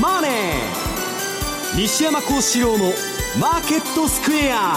[0.00, 0.32] マネー」
[1.76, 2.92] 西山幸四郎の
[3.38, 4.76] 「マーケットスクエア」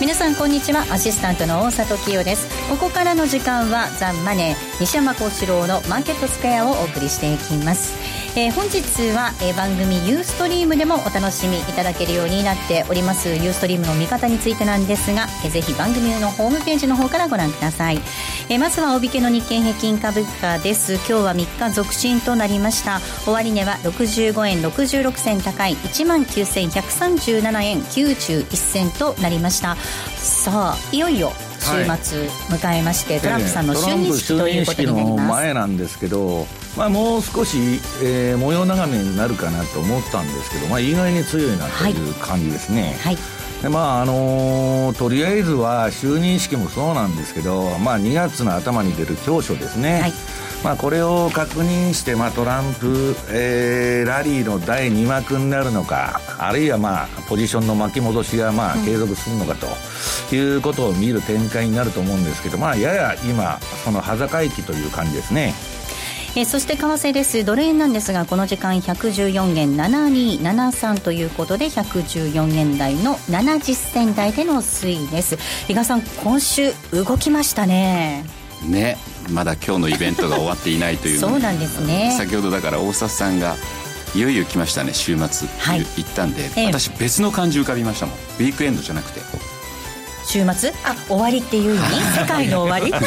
[0.00, 0.86] 皆さんこんにちは。
[0.90, 2.46] アシスタントの大里清です。
[2.70, 7.92] ここからの時間はザ・マネー西山幸四郎のマーケットスクエアをお送りしていきます
[8.36, 13.28] えー、本日は、えー、番組ユーストリームでもお楽しみいただけるようになっております。
[13.28, 17.96] ユーストリームの見方についてなんですが、えー、ぜひ番組のホームページの方からご覧ください、
[18.48, 20.94] えー、まずは帯引の日経平均株価です。
[20.94, 23.00] 今日は3日続伸となりました。
[23.26, 29.76] 終値は65円66銭高い1万9137円91銭となりました。
[30.16, 31.66] さあいよいよ週
[32.02, 36.46] 末迎えまして、はい、トランプさんの就任式ということになります、前なんですけど
[36.76, 42.96] まあ、もう少し、えー、模様長めになるかなと思ったんですけど、まあ、意外に強いなという感じですね。
[43.02, 43.18] はい、
[43.62, 50.12] でまああのー、とりあえずは就任式もそうなんですけど、まあ、2月の頭に出る教書ですね、はい、
[50.62, 65.54] まあ、これを確認して、まあ、トランプ、えー、ラリーの第2幕になるのかあるいは、まあ、ポジションの巻き戻しが、まあ、継続するのかということを見る展開になると思うんですけど、まあ、やや今その端境期という感じですね。
[66.36, 67.44] えー、そして為替です。
[67.44, 75.36] ドル円なんですがこの時間114円7273ということで114円台の70銭台での推移です。
[75.66, 78.24] 比嘉さん今週動きましたね。
[78.68, 78.96] ね
[79.30, 81.18] まだ今日のイベントが終わっていないという。
[81.18, 82.14] そうなんですね。
[82.16, 83.56] 先ほどだから大札さんが
[84.14, 85.48] いよいよ来ましたね週末。
[85.48, 85.56] って
[85.96, 88.14] 言ったんで、はい、私別の漢字浮かびましたもん。
[88.16, 89.20] ウィークエンドじゃなくて。
[90.24, 90.72] 週末？
[90.84, 92.92] あ終わりっていう意味世界の終わり？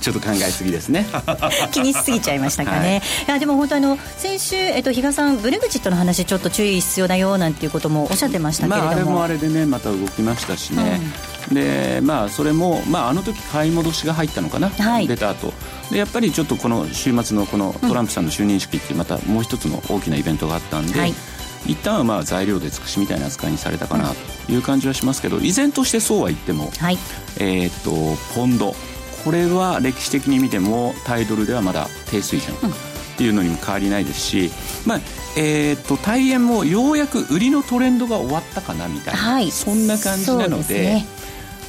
[0.00, 1.06] ちょっと考えすぎですね。
[1.70, 11.12] 気にしすぎちゃいましたかね、はい、いやでも本当あの先週、えっと、比嘉さんブレグジットの話ちょっと注意必要だよなんていうこともおっしゃってましたけれども、まあ、あれもあれでねまた動きましたしね、うん、
[11.54, 15.52] でまあそれも、まあ、あの時買い戻しが入ったのかな、はい、出た後。
[15.90, 21.14] でやっぱりちょっとこの週末のこのトランプさんの就任式ってまたもう一つの大きなイベントがあったんで、はい。
[21.66, 24.12] 一旦はまあ材料で尽くしみたいな扱いにされたかな
[24.46, 26.98] という感じはしますけど依然としてそうは言っても、はい、
[27.38, 28.74] えー、っとポンド。
[29.24, 32.54] これは歴史的に見てもタイドルではまだ低水準。
[33.12, 34.50] っていうのにも変わりないですし、
[34.86, 35.00] まあ
[35.36, 41.04] えーと、大円もようやく売りのトレンドが終わったかなみたいな、はい、そんな感じなので。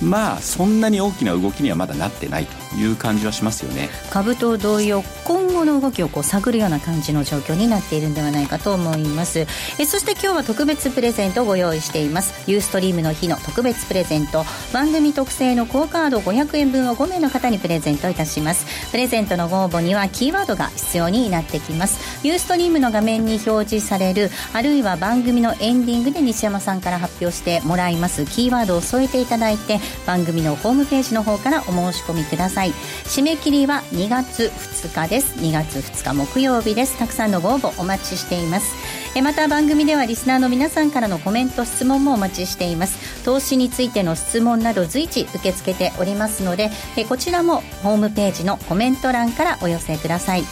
[0.01, 2.62] まあそんなに大きな動きにはまだなってないと。
[2.77, 3.89] いう感じはしますよね。
[4.09, 9.47] 株と同様今後の動きをこう探るような感じの状況になっているんではないかと思います。
[9.79, 12.33] えそして今日は特別プレゼントをご用意しています。
[12.49, 14.45] ユーストリームの日の特別プレゼント。
[14.71, 18.65] 番組特製のクオカード500円分を5名の方にプレゼントいたします。
[18.91, 21.99] プレゼントのご応募にはキーワードが必要になってきます。
[22.25, 28.25] ユーストリームの画面に表示されるあるいは番組のエンディングで西山さんから発表してもらいます。
[28.25, 32.62] キーワードを添えていただいて番組のホームページの方からお申し込みください。
[32.71, 34.51] 締め切りは2月
[34.83, 35.35] 2日です。
[35.39, 36.97] 2月2日木曜日です。
[36.97, 38.73] たくさんのご応募お待ちしています。
[39.15, 43.23] えまた番組ではリスナーの皆さんからのコメント質問もお待ちしています。
[43.25, 50.43] 投資についての質問など随時受け付けておりますのでえこちらもホームページのコメント欄からお寄せください。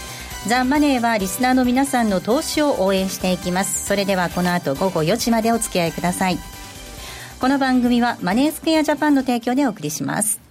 [0.47, 3.85] ザ・マネーはリスナーの皆さんの投資を応援していきます。
[3.85, 6.39] それではこの後午後4時までお付き合いください。
[7.39, 10.50] この番組はマネースクエアジャパンの提供でお送りします。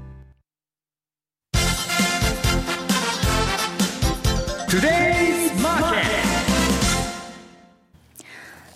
[4.71, 5.10] Today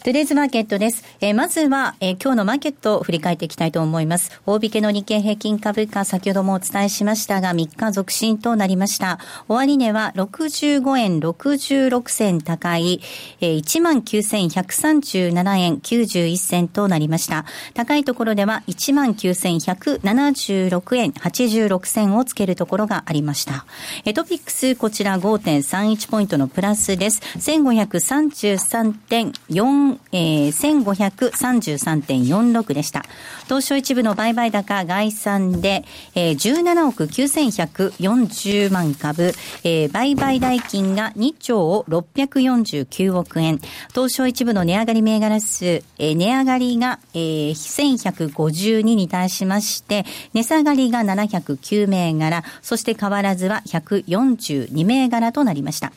[0.06, 1.04] トゥデイズマーケットです。
[1.20, 4.40] えー、まずは、えー、今日のマーケットを振り返っていきたいと思います。
[4.46, 9.18] 大引けの日経平均株価、先ほどもお伝えしましたが、3日続伸となりました。
[9.48, 13.02] 終値は65円66銭高い、
[13.42, 17.46] えー、19,137円91銭となりました。
[17.74, 23.66] 高いところでは19,176円86銭をつけるところがありました。
[24.04, 27.22] えー、トピックス、こちら5.31ポイントのプラスです。
[27.40, 33.04] 1533.4えー、1533.46でした。
[33.46, 35.84] 東証一部の売買高概算で、
[36.16, 39.34] えー、17億9140万株、
[39.64, 43.60] えー、売買代金が2兆649億円。
[43.90, 55.92] 東証一部の値上がり銘柄数、えー、値上がりが、えー、1152に対しまして、値下がりが709銘柄、そして変わらずは142銘柄となりました。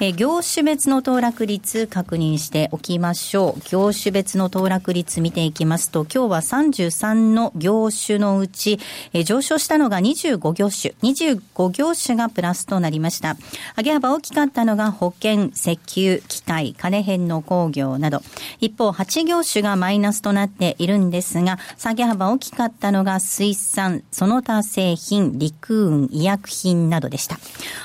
[0.00, 3.62] え、業種別の騰落率確認しておきましょう。
[3.68, 8.78] 業種別の騰落率見ていきますと、今日は33の業種のうち、
[9.12, 13.36] え、上昇したのが25業種、25業種がプラスとなりました。
[13.76, 18.22] 上げ幅大きかったのが保険、石油、機械、金編の工業など。
[18.60, 27.38] 一方、8業種がマイナスとなっているんですが、下げ幅大きかったのが水産、その他製品、陸運、医薬品などでした。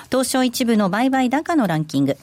[0.09, 2.17] 東証一部の売買高のランキング。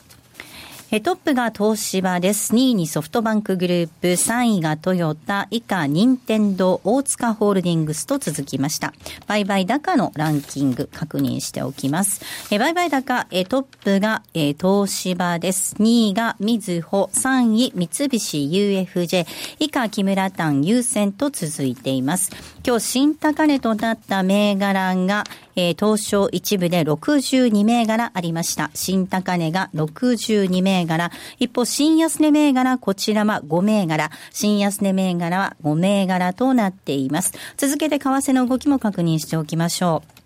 [1.01, 2.53] トップが東芝です。
[2.53, 8.93] 2位にソフトバンクグループ、3位がトヨタ、以下、任天堂、大塚ホールディングスと続きました。
[9.27, 12.21] 売買高のランキング確認しておきます。
[12.51, 15.77] 売買高、トップが東芝です。
[15.77, 19.27] 2位がみずほ、3位三菱 UFJ、
[19.61, 22.33] 以下木村丹優先と続いています。
[22.67, 25.25] 今日新高値となった銘柄が、
[25.57, 28.71] えー、東証一部で62銘柄ありました。
[28.75, 31.11] 新高値が62銘柄。
[31.39, 34.11] 一方、新安値銘柄、こちらは5銘柄。
[34.33, 37.33] 新安値銘柄は5銘柄となっています。
[37.57, 40.23] 続けて為替の動きも確認しておきましょう。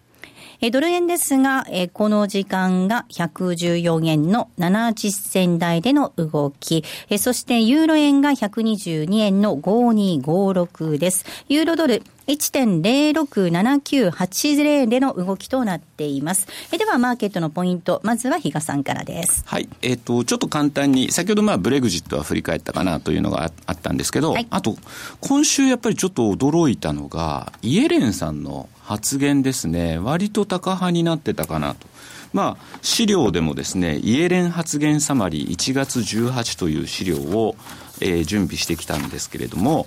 [0.61, 11.27] えドル円ですが、えこの時間が114円の70銭台での動き、えそしてユーロ円が122円の5256です。
[11.49, 16.47] ユーロドル1.067980での動きとなっています。
[16.73, 19.43] えでは、マーケットのポイント、まずは比嘉さんからです。
[19.47, 19.69] はい。
[19.83, 24.77] えっ、ー、と、ちょっと簡単に、先ほどまあ、ブレグジットは振り返ったかなというのがあったんですけど、はい、あと、
[25.21, 31.87] 今週やっぱりちょっと驚いたのが、イエレンさんの発言ですね、割と高派になってたかなと。
[32.33, 37.57] まあ、資料でもですね、イエレン発言サマリー1月18という資料を、
[38.01, 39.87] えー、準備してきたんですけれども、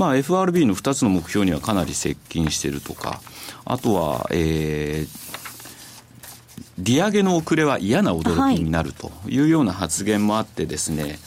[0.00, 3.20] まあ、FRB の2つの目標にはかなり接近しているとか、
[3.66, 11.18] あとは、えー、利上げの遅れは嫌な驚きになるというような発言もあってですね、はい、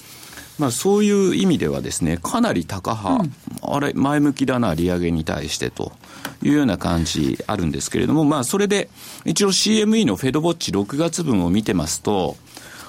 [0.58, 5.92] まあ、そういう意味ではですね、かなり高派、うん、あれ、前向きだな、利上げに対してと
[6.42, 8.90] いうような感じあるんですけれども、まあ、それで、
[9.24, 12.38] 一応 CME のフェドウォッチ6月分を見てますと、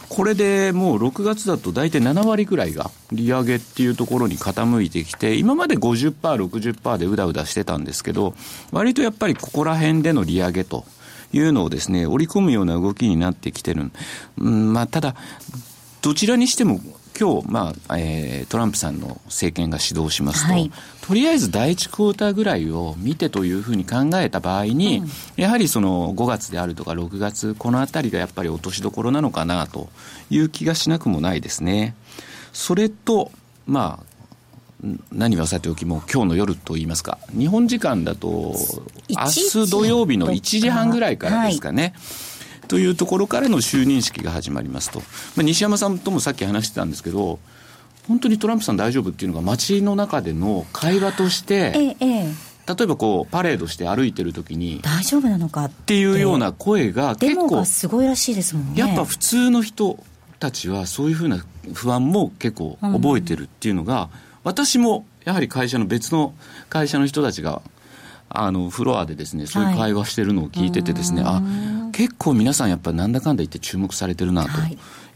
[0.08, 8.34] これでもう6月だと大体7割ぐらいが利上げっていうところに傾いてきて、今まで50%、60%でうだうだしてたんですけど、
[8.72, 10.84] 割とやっぱりここら辺での利上げと
[11.32, 13.90] いうのをですね、織り込むような動きになってきてる。
[14.38, 15.16] うん、まあ、ただ、
[16.02, 16.80] どちらにしても
[17.18, 20.70] 今日、まあえー、トランプさんの政権が始動しますと、はい、
[21.00, 29.88] とりあえず第1クォーターぐらいを見てというふうに考えた場合に、うん、やはりその5月であるとか6月、このあたりがやっぱり落としどころなのかなと
[30.28, 31.94] いう気がしなくもないですね。
[32.52, 33.30] それと、
[33.66, 34.14] まあ、
[35.12, 38.54] 何はさておきも今日の夜といいますか日本時間だと
[39.08, 41.92] 明日土曜日の1時半ぐらいからですかね、はい
[42.68, 47.38] というところからの就任式が始まりますと、まあ、西山さんともさっき話してたんですけど、
[48.08, 52.24] 本当にトランプさん大丈夫っていうのが、街の中での会話として、ええ、
[52.66, 58.80] 例えばこうパレードして歩いてる時に大丈夫なのかっていうような声が結構すごいらしいですもんね。
[58.80, 59.98] やっぱ普通の人
[60.38, 64.08] たちはそういうふうな不安も結構覚えてるっていうのが、うん、
[64.44, 66.34] 私もやはり会社の別の
[66.68, 67.62] 会社の人たちが
[68.28, 71.40] あのフロアでですねそういう会話してるのを聞いててですね、はい、あ
[71.94, 74.50] 結構皆さんやっぱりなんだかんだ言って注目されてるなと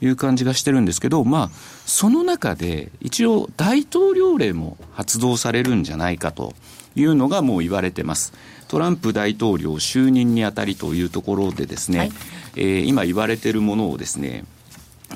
[0.00, 1.50] いう感じがしてるんですけど、まあ
[1.86, 6.54] その中で一応大統領令も発動されるんじゃないかと
[6.94, 8.32] いうのがもう言われてます。
[8.68, 12.12] トランプ大統領就任にあたりというところでですね、はい、
[12.56, 14.44] えー、今言われてるものをですね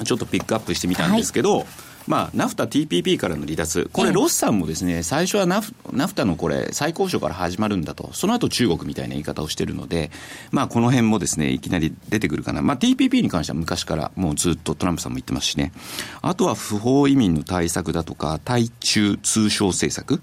[0.04, 1.66] ちょっとピックアップしてみたんですけど、はい
[2.06, 10.10] まあ、ナフタ TPP からの離脱、これ、ロスさんもですね、最初はナフナフタのこれ、再交渉から始まるんだと、その後中国みたいな言い方をしてるので、
[10.50, 12.62] まあ、この辺もですね、いきなり出てくるかな。
[12.62, 15.72] まあ、TPP に関しては昔からもうずっとトランプさんも言ってますしね。
[16.20, 20.22] あとは不法移民の対策だとか、対中通商政策、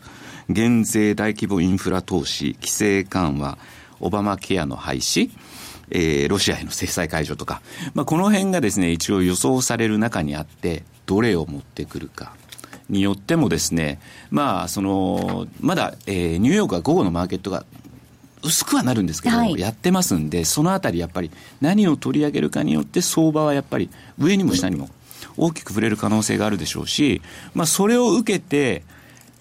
[0.50, 3.58] 減税大規模インフラ投資、規制緩和、
[4.00, 5.30] オバマケアの廃止、
[5.92, 7.62] えー、ロシアへの制裁解除とか、
[7.94, 12.36] まあ、この辺がですね、一応予想される中にあって、どれを持ってくるか。
[12.88, 14.00] によってもですね、
[14.30, 17.66] まあ、その、まだ、えー、ニューヨークは午後のマーケットが
[18.44, 23.90] 薄くはなるんですけど、はい、やってますんで、そのあたりやっぱり何を取り上げるかによって相場はやっぱり
[24.20, 24.90] 上にも下にも
[25.36, 27.24] 大きく触れる可能性があるでしょうし、
[27.56, 28.84] まあそれを受けて、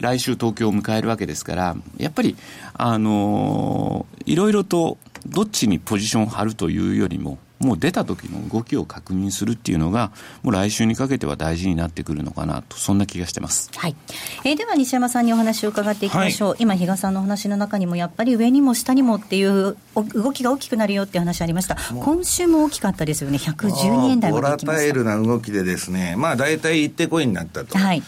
[0.01, 2.37] 来週東京を迎えるわけですから、やっぱり、
[2.75, 4.97] あのー、いろいろと
[5.27, 10.13] どっちにポジションを張るというよりも、もう出た時の動きを確認するっていうのが、
[10.43, 13.71] もう来週にかけては大事になってくるのかなと、そんな気がしてます。
[13.77, 13.97] はい。
[14.45, 16.49] えー、では西山さんにお話を伺っていきましょう。
[16.51, 21.77] はい、今、比嘉さんの話の中にも、やっぱり上にも下にもっていう動きが大きくなるよっていう話ありました。
[22.01, 23.39] 今週も大きかったですよね。
[23.39, 27.77] 112円台までボラタイルな動きでですね、まあ大体行ってこいになったと。
[27.77, 28.03] はい。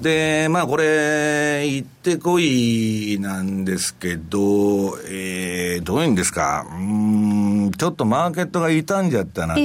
[0.00, 9.60] で、まあこれ、行ってこいなんですけど、えー、どういうんですか、うん、ちょっとマーケットが傷んじゃったなと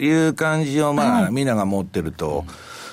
[0.00, 2.44] いう感じを、まあ、みんなが持ってると。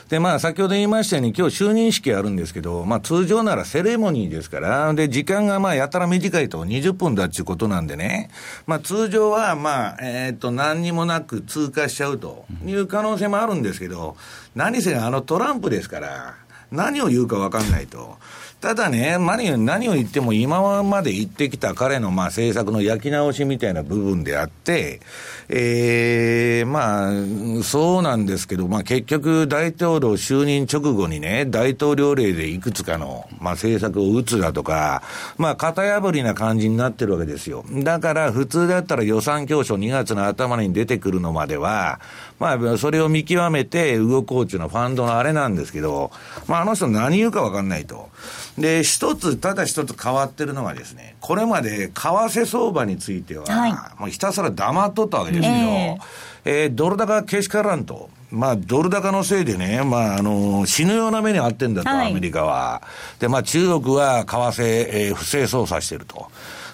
[0.10, 8.29] で、まあ、先ほど言いましたように、今日就任式あるんですけど、まあ、通常ならセレモニーですから、で、時間がまあ、やたら短いと20分だっていうことなんでね、
[8.67, 14.15] まあ、通常は、まあ、えっ、ー、と、何にもなく通過しちゃうという可能性もあるんですけど、
[14.55, 16.36] 何せあのトランプですから、
[16.72, 18.17] 何を言うか分かんないと。
[18.63, 25.01] ただね、何何を言っても今まで言ってきた彼のまあ政策の焼き直しみたいな部分であって、
[25.50, 35.03] ええー、まあ、そうなんですけど、まあ結局大統領就任直後にね、大統領令でいくつかの、まあ政策を打つだとか、
[35.38, 37.65] まあ型破りな感じになってるわけですよ。
[37.70, 42.00] だから普通だったら予算教書2月の頭に出てくるのまでは、
[42.40, 46.12] まあそれを見極めて動こうっていうのはファンドのあれなんですけど、
[46.48, 48.10] まああの人何言うかわかんないと。
[48.58, 55.98] で、一つ、ただ一つ変わってるのがですね、これまで為替相場については、はい、もうひたすら黙っとったわけですけど、えー、
[56.46, 58.10] えー、ドル高けしからんと。
[58.30, 62.82] まあ、ドル高のせいでね、まあ、あの、死ぬような目に遭ってんだと、はい、アメリカは。
[63.20, 66.32] で、まあ、中国は為替、えー、不正操作してると。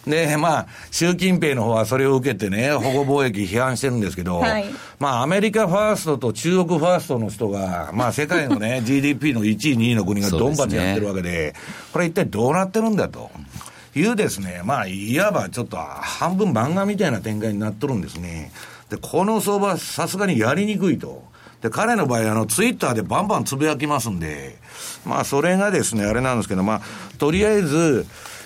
[0.10, 4.66] で、まあ、習近平の方はそれを受けてね、保護貿易批判してるんですけど、はい、
[5.00, 11.54] まあ、アメリカファーストと中国ファーストの人が、まあ、世界のね、 GDP の1位、2位の国がドンバチやってるわけで、でね、
[11.94, 13.30] これ一体どうなってるんだと。
[13.96, 18.52] いうですね、まあ、いわばちょっと半分漫画みたいな展開になっとるんですね。
[18.90, 21.24] で、この相場、さすがにやりにくいと。
[21.62, 24.58] で、彼の場合、あの、ツイッターでバンバンつぶやきますんで、
[25.06, 26.82] まあ、それがですね、あれなんですけど、まあ、
[27.18, 28.06] とりあえず、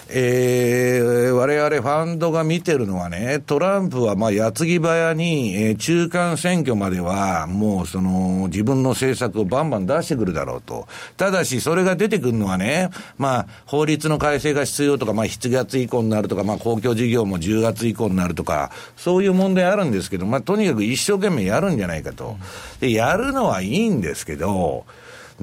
[0.09, 10.87] えー、我々ファンドが見てるのはね、トランプはまあ矢継ぎ早に、えー、中間選挙まではもうその自分の政策をバンバン出してくるだろうと。
[11.17, 22.37] ただしそれが出てくるのはね、まあ法律の改正が必要とか、まあ7月以降になるとか、まあ公共事業も10月以降になるとか、そういう問題あるんですけど、まあとにかく一生懸命やるんじゃないかと。
[22.79, 24.85] で、やるのはいいんですけど、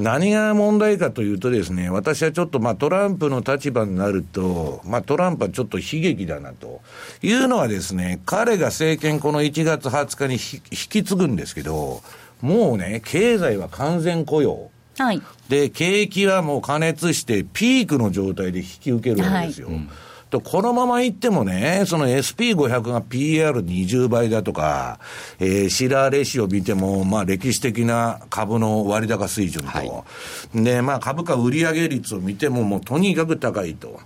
[0.00, 6.80] 何が問題かというとですね、私はちょっとまあトランプの立場になると、まあトランプはちょっと悲劇だなと
[7.22, 12.02] いうのはですね、彼が政権この1月20日に引き継ぐんですけど、
[12.40, 14.70] もうね、経済は完全雇用。
[14.98, 15.22] はい。
[15.48, 19.68] で、景気はもう加熱してピークの状態で引き受けるわけですよ。
[19.68, 19.90] はいうん
[20.30, 24.98] と、このままいってもね、その SP500 が PR20 倍だとか、
[25.38, 29.82] えー、シラーレシオ見ても、まあ歴史的な株の割高水準と、は
[30.54, 34.00] い、で、まあ株価売上率を見ても、もうとにかく高いと。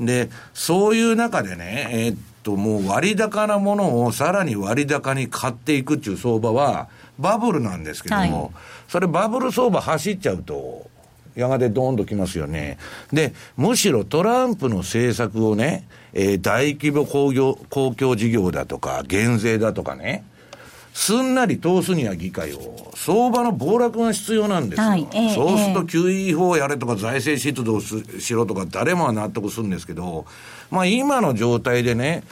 [0.00, 8.52] で、そういう中でね、えー、っと、もう割高なものをさらに割高に買っていくっていう相場は、バブルなんですけども、はい、
[8.88, 10.90] それバブル相場走っちゃうと、
[11.36, 12.78] やがてドーンときますよね。
[13.12, 20.24] で、むしろトランプの政策をね、えー、大規模工業、公共事業だとか、減税だとかね、
[20.94, 24.88] すんなり通すには議会を、相場の暴落が必要なんですよ。
[24.88, 30.24] はいえー、そうすると QE 法やれとか財政出動しろとか誰もが納得するんですけど、
[30.70, 32.24] まあ今の状態でね、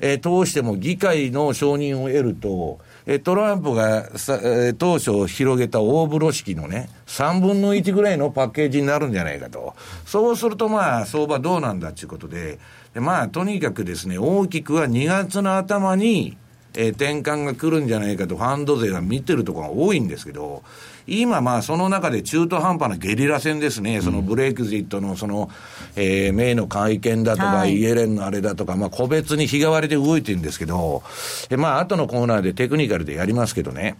[0.00, 2.91] えー、通しても議会の承認を得ると、え
[3.24, 9.74] トランプがさ、え当初広げた大風呂敷のね、3分の1ぐらいのパッケージになるんじゃないかと。
[10.06, 12.58] そうするとまあ、相場どうなんだっていうことで、
[12.94, 16.36] でまあ、とにかくですね、大きくは2月の頭に、
[16.74, 20.62] えー、転換が来るんじゃないかとファンド勢が見てるところが多いんですけど、
[21.06, 25.50] 今まあその中で中途半端なゲリラ戦ですね、そのブレイクジットのその、
[25.96, 31.02] えー、メイの会見だとか、はい、イエレンのあれだとか、まあ個別に日替わりで動いてるんですけど、
[31.48, 33.96] でまあ後のコーナーでテクニカルでやりますけどね、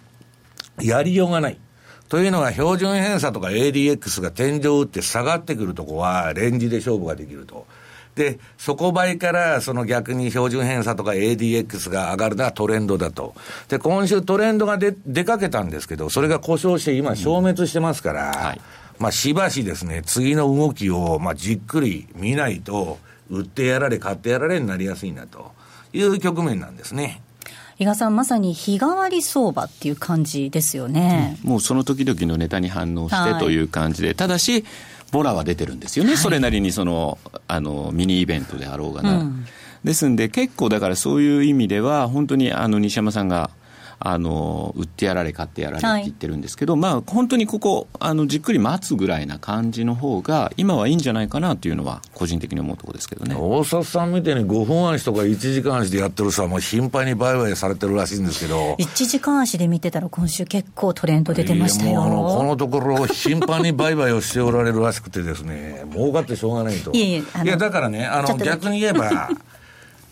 [0.81, 1.59] やりようがない。
[2.09, 7.67] というのは標準偏差とか ADX が天井打って下がってくるとこはレンジで勝負ができると。
[8.15, 13.35] で、底倍からその逆に標準偏差とか ADX が上がるのはトレンドだと。
[13.69, 18.61] で、今週トレンドが出出かけたんですけど、それが故障して今消滅してますから、うんはい、
[18.99, 22.99] まあしばしですね、次の動きをまあじっくり見ないと、
[23.31, 25.53] 売ってやられ、買ってやられになりやすいなと。
[25.93, 27.21] いう局面なんですね。
[27.77, 34.65] 比嘉さん、まさに日替わり相場っていう感じですよね、うん、もうその時々のネタに反応してという感じで、はい、ただし、
[35.13, 39.19] ボラは出てるんですよね、はい、それなりにそのあのミニイベントであろうがな。
[39.19, 39.47] うん、
[39.85, 43.51] ですんで、結構だからそういう意味では、本当にあの西山さんが
[44.05, 53.37] あの売ってやられ、買ってやられって言ってるんですけど、はい、まあ、本当にここあの、じっくり待つぐらいな感じの方が、今はいいんじゃないかなというのは、個人的に思うところですけどね。
[53.39, 62.03] 大札さんみたいに5分足とか1時間足でやってる人は、もう頻繁に売買されてるらしいんですけど、1時間足で見てたら、今週、結構トレンド出てましたよ。
[62.03, 66.93] あのこのところ、頻繁に売買をしておられるらしくてですね、儲かってしょうがないと。
[66.93, 69.31] いやいやだからね、あの逆に言えば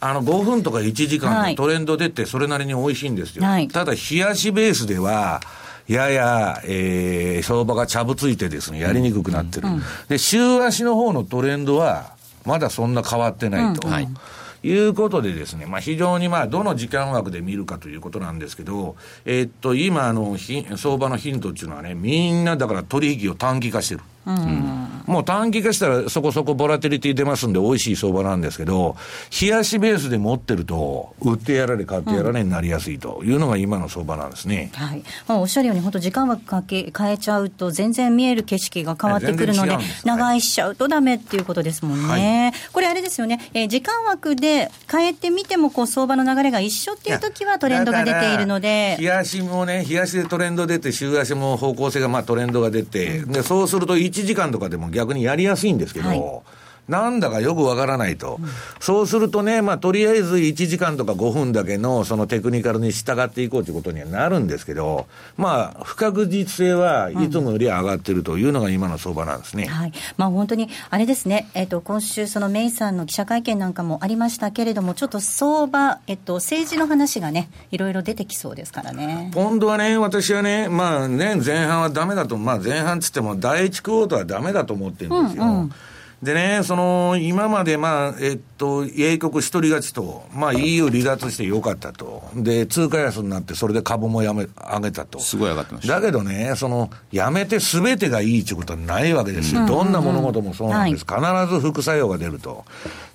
[0.01, 3.45] あの5分とか1時間でトレンド出て、それなりに美味しいんですよ。
[3.45, 5.41] はい、ただ、冷やしベースでは、
[5.87, 9.69] やや、えー、相場がちゃぶついてですね、やりにくくなってる。
[9.69, 12.15] うん、で、週足の方のトレンドは、
[12.47, 13.87] まだそんな変わってないと。
[13.87, 14.09] うんはい
[14.63, 24.01] いうことでですね、まあ、非常にまあ、どの時間枠で見るかということなんですけど、えー、っと、今、あの、相場のヒントっていうのはね、みんなだから取引を短期化してる。
[24.27, 28.97] うん、もう短期化したらそこそこボラテリティ出ますんで美味しい相場なんですけど、
[29.41, 34.71] 冷やしベースで持ってると、売ってやられ、買ってやられになりやすいというのが今の相場なんですね。
[34.75, 35.03] はい。
[35.27, 42.53] まあ、おっしゃるように、本当時間枠かけ、変えちゃうと、全然見える景色が変わってくるので、長居しちゃうとダメっていうことですもんね。
[42.53, 48.97] はい、これあれですよね、えー、時間枠で変えてみても、こう、相場の流れが一緒っていう時はトレンドが出ているので。
[49.01, 56.23] 冷やしもね、冷やしでトレンド出て、週足も方向性がまあトレンドが出て、で、そうすると1時間とかでも逆にやりやすいんですけど、はい、
[56.91, 58.49] なんだかよくわからないと、うん、
[58.81, 65.07] そうするとね、まあ、とりあえず1時間とか5分だけのそのテクニカルに従っていこうということにはなるんですけど、
[65.37, 69.93] まあ、不確実性はいつもより上がってるというのが今の相場なんですね、うん、はい。
[70.17, 79.31] まあ、本当にあれですね、えーと、今週、そのメイさんの記者会見なんかもありましたけれども、ちょっと相場、えっと、政治の話がね、いろいろ出てきそうですからね。
[79.33, 85.45] ポンドはね、私はね、まあね、前半はだめだと、まあ、前半つっても、第一クオーターはだめだと思ってるんですよ。
[85.45, 85.73] うんうん
[86.23, 92.23] でね、その、今まで、まあ、えっと、英国一人勝ちと、まあ、EU 離脱してよかったと。
[92.37, 95.19] で、通貨安になって、それで株もやめ、上げたと。
[95.19, 95.99] すごい上がってました。
[95.99, 99.65] だけどね、その、やめてすべてがいいということはないわけですよ。
[99.65, 101.07] どんな物事もそうなんです。
[101.07, 101.21] 必
[101.55, 102.67] ず副作用が出ると。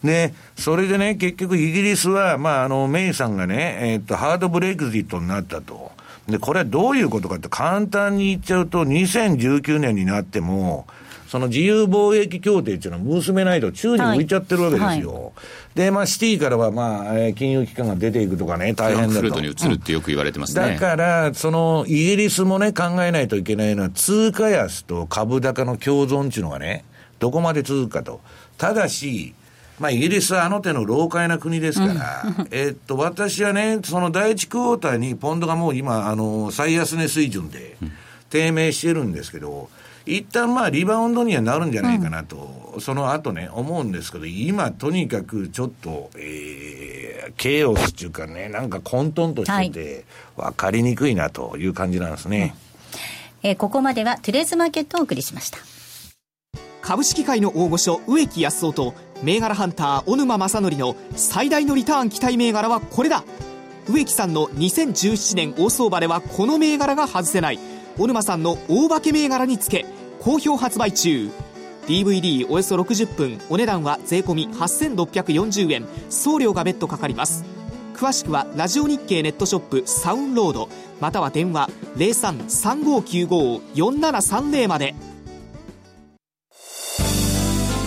[0.04, 5.92] で、それでね、結局イギリスは、まあ、あの、メイさんがね、えっと、ハードブレイクジットになったと。
[6.28, 10.88] で、これはどういうことかって簡単に言っちゃうと、2019年になっても、
[11.28, 15.14] その自由貿易協定っていうのは結べないと宙に浮いちゃってるわけですよ。
[15.14, 15.34] はいはい、
[15.76, 19.22] で、まあ、シティからは、まあ、金融機関が出ていくとかね、大変だと。
[19.22, 20.74] フルトに移るってよく言われてますね。
[20.74, 26.86] だから、その、イギリスもね、考えないといけないのは、通貨安と株高の共存っていうのがね、
[27.20, 28.22] どこまで続くかと。
[28.58, 29.34] ただし、
[29.80, 37.76] まあ、イギリスはあの手の老快な国ですから、うん、えっと、私はね、その第一クォーターにポンドがもう今、あの、最安値水準で
[38.30, 39.70] 低迷してるんですけど、
[40.06, 52.56] 一旦まあリバウンドにはなるんじゃないかなと、うん、その後ね、思うんですけど、今とにかくちょっと、えー、ケイオスっていうかね、なんか混沌としてて、分かりにくいなという感じなんですね。
[53.44, 55.58] うん、えー、ここまではトゥレーズマーケットをお送りしました。
[56.82, 63.24] 株式界の大御所植木康夫と銘柄ハンター小沼正則の最大のリターン期待銘柄はこれだ
[63.90, 67.60] 植木さんの2017年大相場ではこの銘柄が外せない
[67.98, 69.86] 小沼さんの大化け銘柄につけ
[70.20, 71.30] 好評発売中。
[71.88, 75.86] DVD およそ60分お値段は税込8640円。
[76.10, 77.46] 送料が別途かかります。
[77.96, 80.68] 詳しくはラジオ日経ネットショップサウンロード。
[81.00, 84.96] または電話0335954730まで。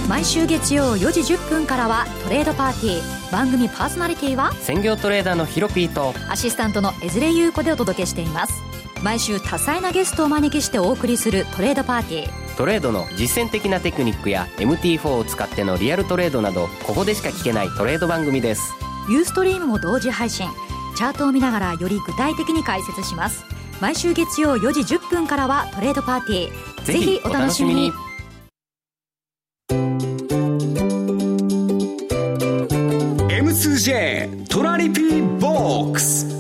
[0.09, 3.19] 毎週月曜4時10分からはトレードパーティー。
[3.31, 4.55] 番組パーソナリティは？
[4.55, 8.55] 専業トレーダーのヒロピーとアシスタントの江連優子でお届けしています
[9.03, 12.57] 毎週多彩なゲストをお招きしてお送りするトレードパーティー。
[12.57, 18.73] トレードの実践的なテクニックや MT4 を使ってのリアルトレードなどここでしか聞けないトレード番組です。
[19.09, 20.49] ユーストリームも同時配信。
[20.97, 23.45] チャートを見ながらより具体的に解説します。
[23.81, 26.85] 毎週月曜4時10分からはトレードパーティー。
[26.85, 27.93] ぜひお楽しみに。
[33.31, 36.27] M2J トラリピーボックス。
[36.33, 36.38] ト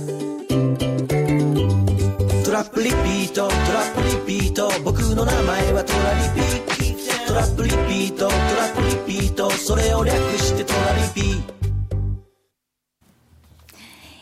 [2.59, 3.47] ラップリピート。
[3.47, 4.69] トラップリピート。
[4.83, 8.27] 僕の名前はトラリピトラップリピート。
[8.27, 8.35] トラ
[8.67, 9.49] ップリピート。
[9.49, 11.58] それを略してトラリピ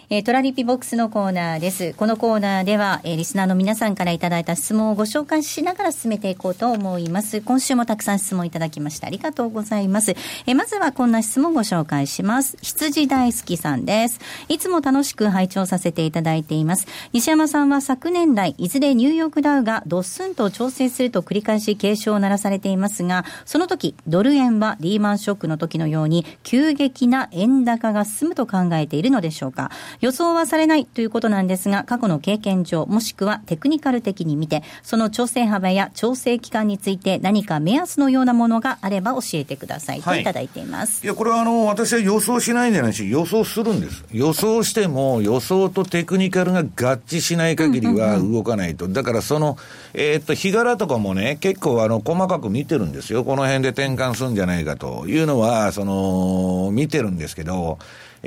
[0.08, 1.92] えー、トラリピボックスのコーナーです。
[1.94, 7.40] このコーナーでは、えー、リスナーの皆さんからいただいた質問をご紹介しながら進めていこうと思います。
[7.40, 10.12] 今週もたくさん質問いただきましてありがとうございます。
[10.12, 12.56] えー、まずはこんな質問をご紹介します。
[12.62, 14.20] 羊大好きさんです。
[14.48, 16.86] いつも楽しく拝聴させていただいています。
[17.12, 29.72] 西山さんは昨年来、いずれニューヨークダウがドッスンと調整すると繰り返し警鐘を鳴らされていますが、その時、ドル円はリーマンショックの時のように急激な円高が進むと考えているのでしょうか。
[30.00, 41.00] 予想はされないということなんですが、過去の経験上、もしくはテクニカル的に見て、その調整幅や調整期間について何か目安のようなものがあれば教えてくださいといただいています。
[41.00, 44.04] はい、いや、これはあの、私は予想しないんじゃないし、予想するんです。
[44.12, 46.64] 予想しても、予想とテクニカルが合
[47.06, 48.88] 致しない限りは動かないと。
[48.88, 49.56] だからその、
[49.94, 53.24] えー、っと、日柄とかもね、結構あの、細かく見てるんですよ。
[53.24, 57.78] この辺で転換するんじゃないかというのは、その、見てるんですけど、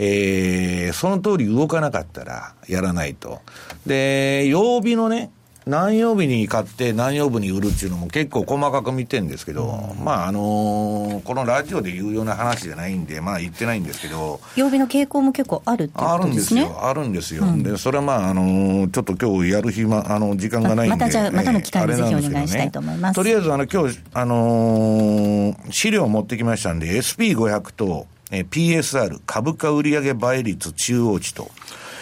[0.01, 3.41] えー、その通り動かなかったらやらないと。
[3.85, 5.29] で、曜日のね、
[5.67, 14.39] 何曜日に買って何曜日に売るっていうのも結構細かく見てるんですけど、うん、まああのー、このラジオで言うような話じゃないんで、まあ言ってないんですけど。
[14.55, 16.61] 曜日の傾向も結構あるってことですね。
[16.61, 16.87] あるんですよ。
[16.87, 17.43] あるんですよ。
[17.43, 20.95] うん、で、それはまああのー、ちょっと今日やる暇、あの、時間がないんで。
[20.95, 23.11] またじゃあ、またの機会にぜひお願いしたいと思います。
[23.11, 31.49] ね、とりあえずあの、今日、あのー、資料を持ってきましたんで、SP500 と、え PSR、株価売上倍率中央値と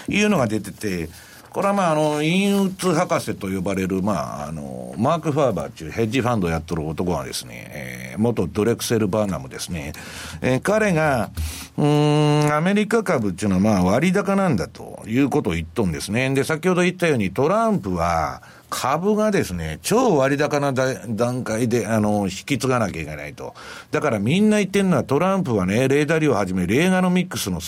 [0.09, 1.09] いうのが出てて、
[1.57, 7.71] これはまあ、あの、インウッズ博士と呼ばれる、まあ、あの、マーク・ファーバーっていうヘッジファンドをやってる男がですね、
[8.13, 9.93] えー、元ドレクセル・バーナムですね、
[10.41, 11.31] えー、彼が、
[11.75, 16.29] うん、アメリカ株っていうのはまあ割高なんだということを言っとんですね。
[16.35, 23.53] で、先ほど言ったようにトランプは、株がですね、超割高な段階で、あの、引き継がなきゃいけないと。
[23.91, 27.59] だからみんな言ってるのはトランプはね、レーダーリをはじめ、レーガノミックスの、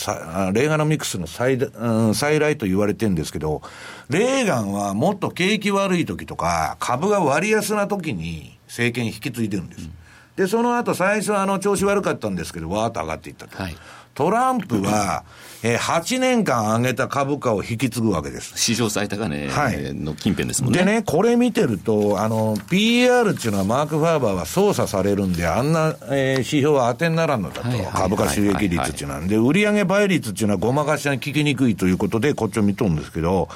[0.52, 3.62] レーガノミックスの再,、うん、再来と言われてるんですけど、
[4.10, 9.84] レーガンはもっと景気悪い時とか、株が割安な時に政権引き継いでるんです。
[9.84, 9.92] うん、
[10.36, 13.62] で、その後最初あの、調子悪かったんですけど、わーっと上がっていったと。
[13.62, 13.76] はい
[14.20, 15.24] トランプは、
[15.64, 18.58] えー、8年間上げた株価を引き継ぐわけです。
[18.58, 19.48] 史上最高値
[19.94, 20.80] の近辺ですもんね。
[20.80, 27.92] でね、これ見てると、あの、PER っていうのはマーク・ファーバーは操作されるんで、あんな、えー、指標は当てにならんのだと。
[27.92, 29.22] 株価収益率っていうのは。
[29.22, 33.48] で、売上倍率っていうのはごまかしに聞きにくいということで、こっちを見とるんですけど、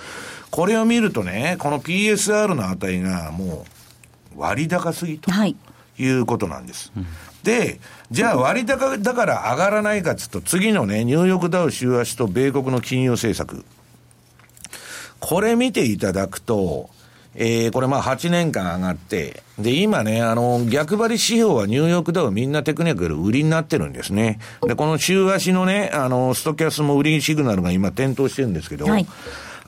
[0.49, 3.65] これを見るとね、この PSR の値がも
[4.37, 5.29] う割高すぎと。
[5.29, 5.57] はい。
[5.99, 6.91] いうことなんです。
[6.95, 7.05] うん、
[7.43, 7.79] で、
[8.09, 13.65] じゃあ割高だから上がらないかっつうと、次のね、ニューヨークダウ週足と米国の金融政策。
[15.19, 16.89] これ見ていただくと、
[17.35, 24.39] えー、これまあ8年間上がって、で、今ね、あの、逆張り指標はニューヨークダウみんなテクニカル売りになってるんですね。
[24.61, 29.07] で、この週足のね、あの、ストキャスも売りシグナルが今点灯してるんですけど、はい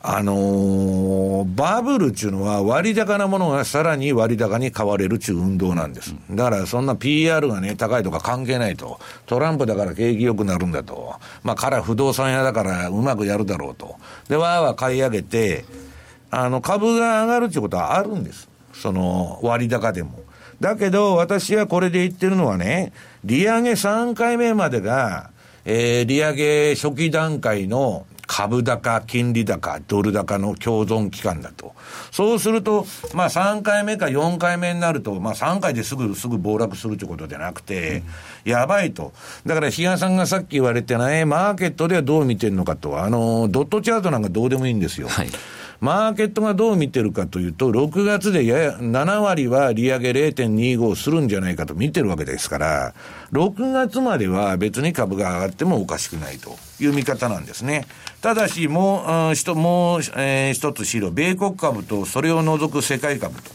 [0.08, 6.14] あのー、バブルっていうのは割高なものがさらに割高に買われるっていう運動なんです。
[6.30, 9.00] だからそんな PR がね、高いとか関係ないと。
[9.26, 11.16] トランプだから景気良くなるんだと。
[11.42, 13.96] まあ彼は不動産屋だからうまくやるだろうと。
[14.30, 15.66] で、わーわー買い上げて、
[16.30, 18.48] あの、株が上がるっていうことはあるんです。
[18.74, 20.20] その割高でも。
[20.62, 25.32] だけど、私はこれで言ってるのはね、利上げ3回目までが、
[25.66, 31.74] えー、利上げ初期段階の株高、金利高、ドル高の共存期間だと。
[32.12, 38.04] そうすると、まあ3回目か4回目になると、まあ3回ですぐ、すぐ暴落するということじゃなくて、
[38.46, 39.14] うん、やばいと。
[39.46, 43.02] だから、比嘉さんがさっき言われてないマーケットではどう見てるのかと。
[43.02, 45.08] あの、ドットチャートなんかどうでもいいんですよ。
[45.08, 45.30] はい
[45.86, 52.96] マーケットがどう見てるかというと、6月でやや7割は利上げ0.25するんじゃないかと見てるわけですから、
[53.34, 57.86] 6月までは別に株が上がってもおかしくないという見方なんですね。
[58.22, 63.52] ただし、もう、うん、一もう、えー、一つ資料、米国株とそれを除く世界株と。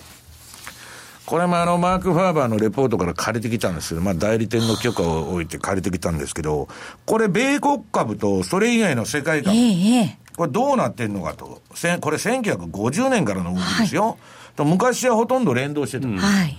[1.27, 6.69] これもあの、マーク・ファーバーのレポートから借りてきたんですけど、まあ代理店の許可を置いて借りてきたんですけど、
[7.07, 9.57] これ米国株とそれ以外の世界株。
[9.57, 11.47] ええこれどうなってんのかと。
[11.47, 14.19] これ1950年からの動きですよ。
[14.57, 16.09] はい、昔はほとんど連動してた。
[16.09, 16.59] はい。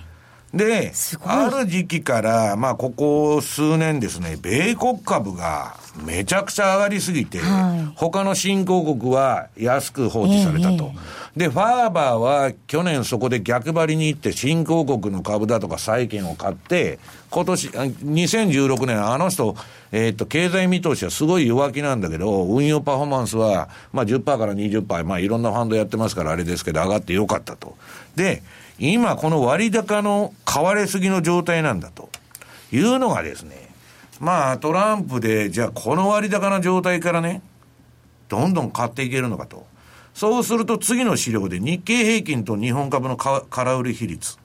[0.54, 0.92] で、
[1.24, 10.92] ある時期から、まあ、ここ数年ですね、米国株がめちゃくちゃ上がりすぎて、はい、他の新興国は安く放置されたと。
[11.34, 16.98] えー、で、ファーバーは去年そこで逆張りに行って新興国の株だとか債券を買って、
[17.30, 19.56] 今年、2016年あの人、
[19.90, 27.74] えっ、と、経済見通しはすごい弱気なんだけど、運用パフォーマンスは、まあ10%から20%、まあいろんなファンドやってますからあれですけど、上がってよかったと。
[28.16, 28.42] で、
[28.90, 32.10] 今この割高の買われすぎの状態なんだと
[32.72, 33.68] いうのがですね、
[34.18, 37.42] まあトランプで、じゃあこの割高な状態からね、
[38.28, 39.66] どんどん買っていけるのかと。
[40.14, 44.36] そうすると次の資料で日経平均と日本株の空売り比率。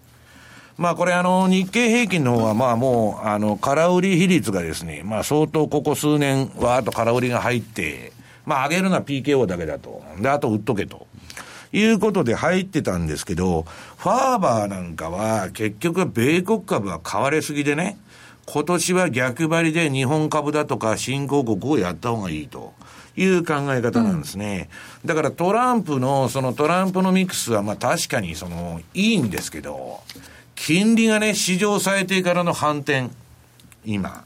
[0.78, 8.12] まあこれあの日経平均の方はまあもうあの空売り比率がですね、まあ相当ここ数年わーっと空売りが入って、
[8.46, 10.04] まあ上げるのは PKO だけだと。
[10.22, 11.07] で、あと売っとけと。
[11.72, 13.64] いうことで入ってたんですけど、
[13.98, 17.98] ファーバーなんかは結局米国株は買われすぎでね、
[18.46, 22.74] 今年は逆張りで日本株だとか新興国をやった方がいいと。
[23.20, 24.70] いう考え方なんですね。
[25.04, 30.02] うん、だからトランプの、そのトランプのミックスはまあ確かにその、いいんですけど、
[30.56, 33.10] 金利がね、史上最低からの反転、
[33.84, 34.24] 今。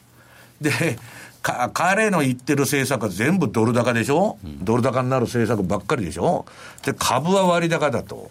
[0.60, 1.00] で、
[1.42, 6.46] 彼の言ってる政策は全部ドル高でしょ、うん、ドル高になる政策ばっかりでしょ？
[6.86, 8.30] で、株は割高だと。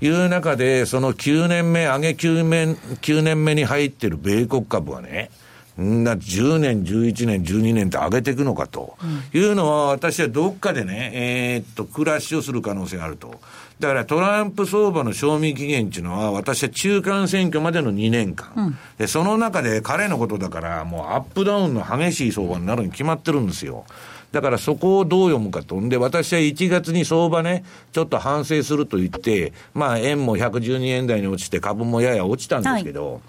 [0.00, 5.30] いう中で、その9年目、上げ9年 ,9 年目に入ってる米国株はね、
[5.76, 8.96] な10年、11年、12年って上げていくのかと、
[9.32, 13.40] いうのは、私はどっかでね、えー、っと、クラッシュする可能性があると。
[13.80, 23.84] だからトランプ相場の賞味期限っていうのは、私は中間選挙までの2年間、うん、で、その中で彼のことだから、もうアップダウンの激しい相場になるに決まってるんですよ。
[24.32, 25.80] だからそこをどう読むかと。
[25.80, 33.22] んで、私は1月に相場ね、ちょっと反省すると言って、まあ、円も112円台に落ちて、株もやや落ちたんですけど、はい、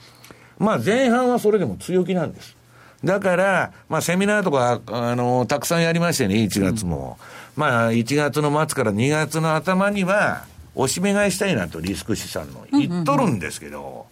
[0.58, 2.58] まあ、前半はそれでも強気なんです。
[3.04, 7.18] だから、まあ、セミナーとか、あの、たくさんやりましたよね、1月も。
[7.34, 10.46] うんまあ、1月の末から2月の頭には、
[10.76, 12.66] おしめ買いしたいなと、リスク資産の。
[12.72, 14.06] 言っとるんですけど、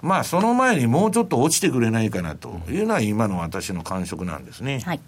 [0.00, 4.80] まあ、その前にもうちょっと落ちてくれないかなというのは、今の私の感触なんですね。
[4.84, 5.00] はい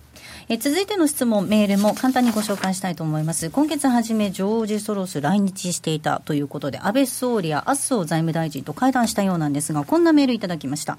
[0.53, 3.51] え続いての質問、メールも簡単にご紹介したいと思います。
[3.51, 10.99] 今月初め、ジョージ・ソロス来日していたということで、安倍総理や麻生財務大臣と会談したようなんですが、こんなメールいただきました。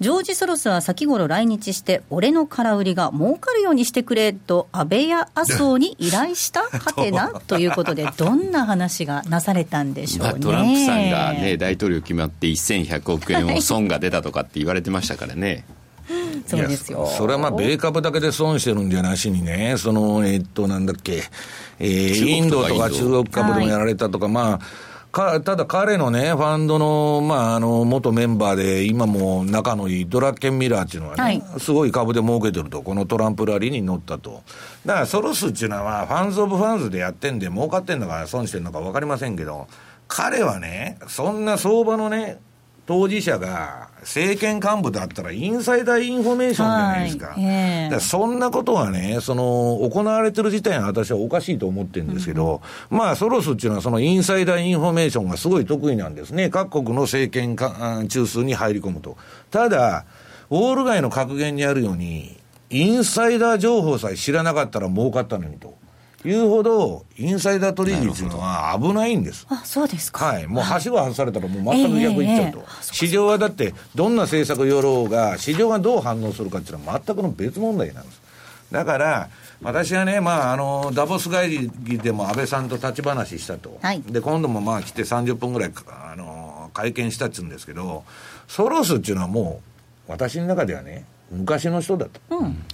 [0.00, 10.32] ジョージ・ソロスは先頃来日して、俺の空売りが儲かるようにしてくれと、安倍や麻生に依頼したはてなということで、どんな話がなされたんでしょうね。
[10.32, 15.64] まあ、トランプさんがね、大統領決まって1100億円を損が出たとかって言われてましたからね。
[16.46, 17.06] そうですよ。
[17.06, 21.22] それはまあ、米株だけで損してるんじゃなしにね、その、えー、っと、なんだっけ、
[21.78, 24.60] えー、インドとか中国株でもやられたとか、はい、まあ、
[25.10, 34.42] か、ただ彼のね、ファンドの、まあ、あの、元メンバーで、今も仲のいいドラッケンミラーっていうのはね、はい、すごい株で儲けてると、このトランプラリーに乗ったと。
[34.84, 39.66] だから、ソロスっていうのは、 funds of funds でやってんで、儲かってんのか損してんのか分かりませんけど、
[40.08, 42.38] 彼はね、そんな相場のね、
[42.88, 47.26] 当事者が政権幹部だったら insider information じゃないですか。
[47.26, 56.48] はいえー、そんなことはね、その、行われてる自体は私はおかしいと思ってるんですけど、うん、まあ、ソロスっていうのはその insider information がすごい得意なんですね。
[56.48, 59.18] 各国の政権か中枢に入り込むと。
[59.50, 60.06] ただ、
[60.48, 62.38] ウォール街の格言にあるように、
[62.70, 65.77] インサイダー情報さえ知らなかったら儲かったのにと。
[66.24, 69.46] いうほど、インサイダー取引っていうのは危ないんです。
[69.48, 70.24] あ、そうですか。
[70.26, 70.46] はい。
[70.48, 72.58] もう橋が外されたらもう全く逆いっちゃうと。
[72.58, 78.20] えーえー、市場はだって、どんな政策よろうが、市場がどう反応するかっていうのは全くの別問題なんです。
[78.72, 79.28] だから、
[79.62, 83.78] 私はね、まあ、あの、ダボス会議でも安倍さんと立ち話したと。
[83.80, 88.04] はい、で、今度もまあ来て30分ぐらい、あの、会見したっつうんですけど、
[88.46, 89.60] ソロスっていうのはも
[90.08, 92.20] う、私の中ではね、昔の人だと。
[92.38, 92.64] うん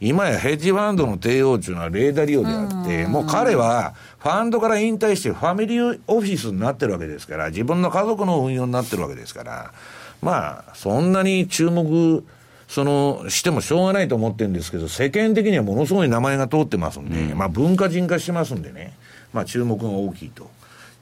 [0.00, 9.72] 今やヘッジファンドの帝王というのはレーダー利用であって、もう彼はファンドから引退してファミリーオフィスになってるわけですから、自分の家族の運用になってるわけですから、
[10.20, 12.24] まあ、そんなに注目、
[12.66, 18.94] その、してもしょうがないと思ってるんですけど、世間的にはものすごい名前が通ってますんで、うん、まあ文化人化してますんでね、
[19.32, 20.50] まあ注目が大きいと。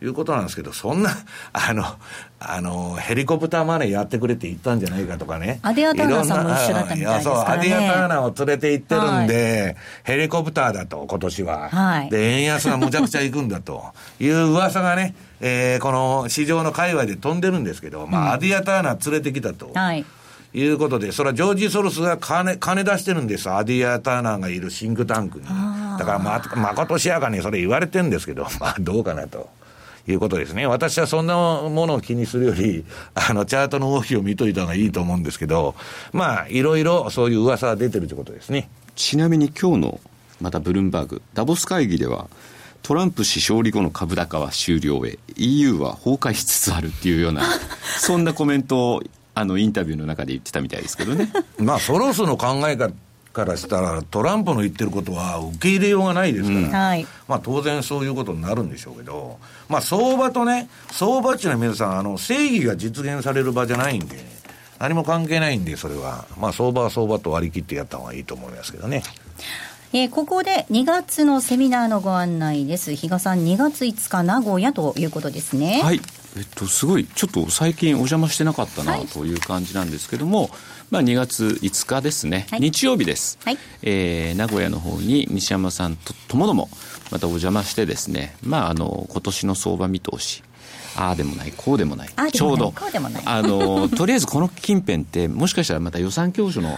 [0.02, 1.10] いうことなんですけど、そんな、
[1.52, 1.84] あの、
[2.40, 5.60] あの、ヘリコプターマネーやってくれって言ったんじゃないかとかね。
[5.62, 7.44] アディアターナーさんも一緒だったみたいですからね。
[7.44, 11.68] そう、アディアターナーを連れて行ってるんで、はい、ヘリコプターだと、今年は。
[11.70, 12.10] はい。
[12.10, 13.84] で、円安がむちゃくちゃ行くんだと
[14.18, 19.70] いう噂がね、えー、この市場の界隈で飛んでるんですけど、まあ、うん、アディアターナー連れてきたと。
[19.74, 20.04] はい。
[20.54, 25.46] いうことで、それはジョージ・ソロスが金、金出してるんですアディア・ターナーがいるシンクタンクに。
[25.46, 29.48] だからま、まことしやかにそれ言われてるんですけど、 まあどうかなと。
[30.08, 30.66] いうことですね。
[30.66, 32.84] 私はそんなものを気にするより、
[33.14, 35.74] あの、チャートの動きを見といた方がいいと思うんですけど、
[36.12, 38.68] まあ、いろいろそういう噂が出てるということですね。
[38.96, 40.00] ちなみに今日の、
[40.40, 42.28] またブルームバーグ、ダボス会議では、
[42.82, 47.42] トランプ氏勝利後の株高は終了へ、EU は崩壊しつつあるっていうような、
[47.98, 49.02] そんなコメントを、
[49.34, 51.32] あの、インタビューの中で言ってたみたいですけどね。
[51.58, 52.92] まあ、ソロスの考え方、
[53.32, 64.16] からしたら、トランプの言ってることは受け入れようがないですから、うん、まあ、当然そういうことになるんでしょうけど、まあ、相場とね、相場っていうのは皆さん、あの正義が実現される場じゃないんで、
[64.78, 69.02] 何も関係ないんで、それは、まあ、相場は相場と割り切ってやった方がいいと思いますけどね。
[69.94, 72.94] えー、ここで2月のセミナーのご案内です。
[72.94, 75.82] 比嘉さん、2月5日、名古屋ということですね。
[75.84, 76.00] はい。
[76.34, 80.48] えっと、すごい、ちょっと最近お邪魔してなかったな、という感じなんですけども、
[80.92, 86.68] まあ、2月5日ですね、はい、日曜日です、はい、えー、名古屋の方に西山さんとともども、
[87.10, 90.42] またお邪魔してですね、まあ、あの、今年の相場見通し、
[90.94, 92.74] ああでもない、こうでもない、ちょうど、
[93.24, 96.76] あの、とりあえずこの近辺って、もしかしたらまた予算教書の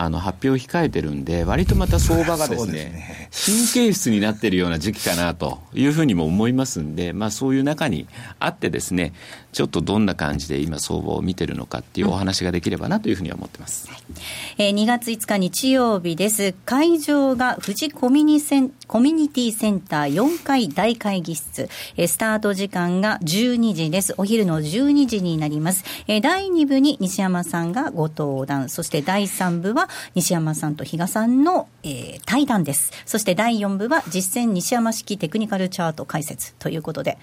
[0.00, 3.30] あの発表を控えてるんで、割とまた相場がですね、ね。
[3.32, 8.06] 神経質になってるような時期かなというふうにも思いますんで、まあ、そういう中に
[8.38, 9.12] あってですね、
[9.52, 14.16] ちょっとどんな感じで今、相場を見てるのかっていうお話ができればなというふうに思ってます、うん、
[14.64, 16.54] えー、2月5日日曜日です。
[16.64, 24.14] 会場が富士コミュニセンコミュニティセンター4階大会議室、えー、スタート時間が12時です。
[24.18, 25.84] お昼の12時になります。
[26.06, 32.92] えー、第2部に西山さんがご登壇、そして第3部は西山さんと比嘉さんの、えー、対談です。
[33.06, 37.18] そして第4部は実践西山式テクニカルチャート解説ということで、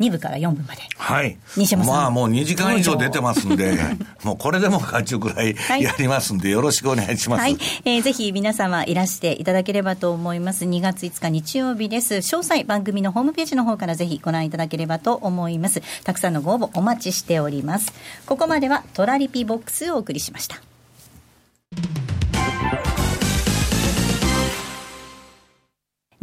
[0.00, 0.82] 2部から4部まで。
[0.96, 1.38] はい。
[1.56, 1.94] 西山さん。
[1.94, 3.78] まあもう2時間以上出てますんで、
[4.24, 7.40] もうこれでもかちゅうぐらいやりますんで、よろしくお願いします。
[7.40, 7.56] はい。
[7.84, 10.64] えー、ぜひ皆様いらしていただければと思います。
[10.64, 12.16] 2月5日日曜日です。
[12.16, 15.80] 詳細番組のホームページの方からぜひご覧いただければと思います。
[16.02, 17.92] たくさんのご応募お待ちしております。
[18.26, 20.60] ここまではトラリピボックスをお送りしました。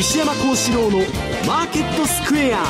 [0.00, 0.98] 西山幸四郎の
[1.46, 2.64] マーケットスクエア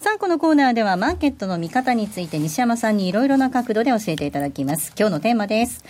[0.00, 4.92] さあ、このコーナーではマーケットの見方について西山さんにいろいろな角度で教えていただきます。
[4.98, 5.84] 今日のテーマです。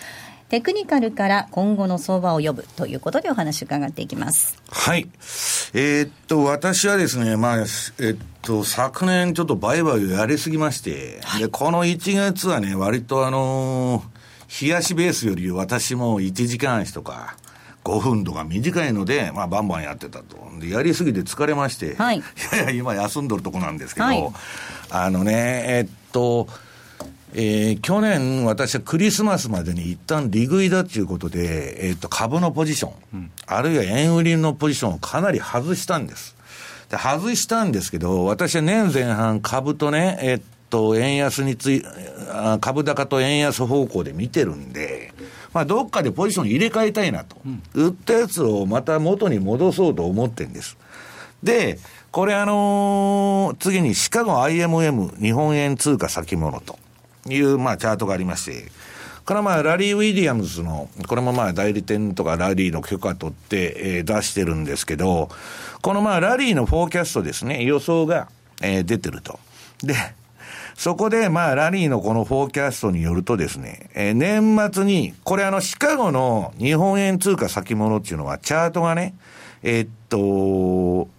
[0.49, 4.61] テクニカルから今後の相場を呼ぶということでお話を伺っていきます。
[4.69, 5.09] はい。
[5.73, 7.65] えー、っと、私はですね、まあ、
[7.99, 17.35] えっと、昨年ちょっと売買をやりすぎまして、はい、で、この1月はね、割とあのー、冷やしベースより私も1時間足とか、
[17.85, 20.37] 5分とか短いので、まあ、バンバンやってたと。
[20.59, 22.21] で、やりすぎて疲れまして、はい、 い
[22.51, 24.31] やいや、今休んどるとこなんですけど、はい、
[24.89, 26.47] あのね、えっと、
[27.35, 36.35] えー、去年、私はクリスマスまでに一旦利食いだっていうことで、えー、っと、株のポジション、うん、あるいは円売りのポジションをかなり外したんです。
[36.89, 41.85] で、外したんですけど、私は年前半株とね、えー、っと、円安につい、
[42.61, 45.13] 株高と円安方向で見てるんで、
[45.55, 50.77] まあ、どっかでポジション入れ替えたいなと、うん、売ったやつをまた元に戻そうと思ってるんです。
[51.41, 51.79] で、
[52.11, 56.77] これあのー、次にシカゴ IMM 日本円通貨先物と
[57.29, 58.69] いう、まあ、チャートがありまして、
[59.23, 65.29] これはまあ、ラリー・ウィリアムズの、これもまあ、代理店とかラリーの許可取って、えー、出してるんですけど、
[65.81, 68.27] このまあ、ラリーのフォーキャストですね、予想が、
[68.61, 69.39] えー、出てると。
[69.81, 69.95] で、
[70.75, 79.15] そこで、まあ、ラリーのこのフォーキャストによるとですね、えー、年末に、これあの、シカゴの日本円通貨先物っていうのは、チャートがね、
[79.63, 81.09] えー、っと、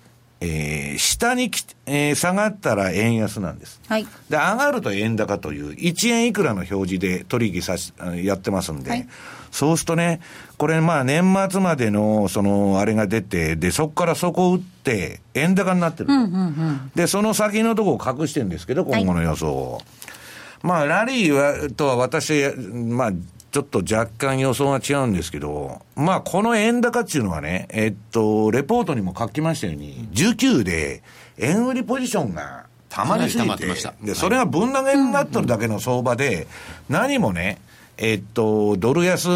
[0.40, 3.80] えー、下にき、えー、下がったら円安なんです。
[3.88, 4.04] はい。
[4.28, 9.08] で、上がると円高という、1円いくらの表示で取引さし、やってますんで、はい、
[9.50, 10.20] そうするとね、
[10.58, 16.90] これまあ年末までの、その、あれが出て、で、そこからそこを打って、円高になってる、うんうんうん。
[16.94, 19.82] で、その先のとこを隠してるんですけど、今後の予想はい、
[20.62, 23.12] まあ、ラリーは、とは私、まあ、
[23.56, 31.02] ちょっと若干予想が違うんですけど、まあ、この円高っていうのはね、えっと、レポートにも書きましたように、19で
[31.38, 33.66] 円売りポジションがたまりすぎて、
[34.02, 36.46] で、それがぶん投げになってるだけの相場で、
[36.88, 37.58] 何もね、
[37.98, 39.26] えっと、ドル安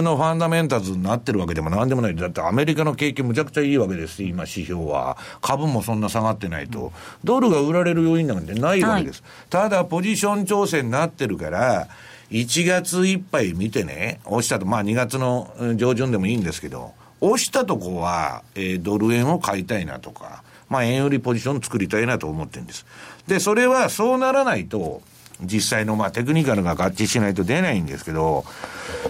[0.00, 2.16] のファンダメンタルズになってるわけでもなんでもない。
[2.16, 5.18] だってアメリカの景気むちゃくちゃいいわけです今指標は。
[5.42, 6.92] 株もそんな下がってないと。
[7.24, 9.22] ドルが売られる要因なんてないわけです。
[9.22, 11.88] はい、ただ、ポジション調整になってるから、
[12.30, 22.86] 1月いっぱい見てね、押したと、まあ2月の上旬でもいいんですけど、押したとこは、えー、ドル円を買いたいなとか、まあ円売りポジション作りたいなと思ってるんです。
[23.26, 25.02] で、それはそうならないと、
[25.42, 28.44] 実際のまあテクニカルが合致しないと出ないんですけど、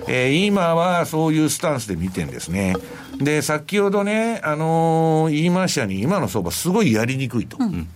[0.09, 2.75] えー、今はそういうスタンスで見てんですね。
[3.19, 7.57] で、先ほどね、あのー、言いましたように、今の相場すごいやりにくいと。
[7.61, 7.89] うん、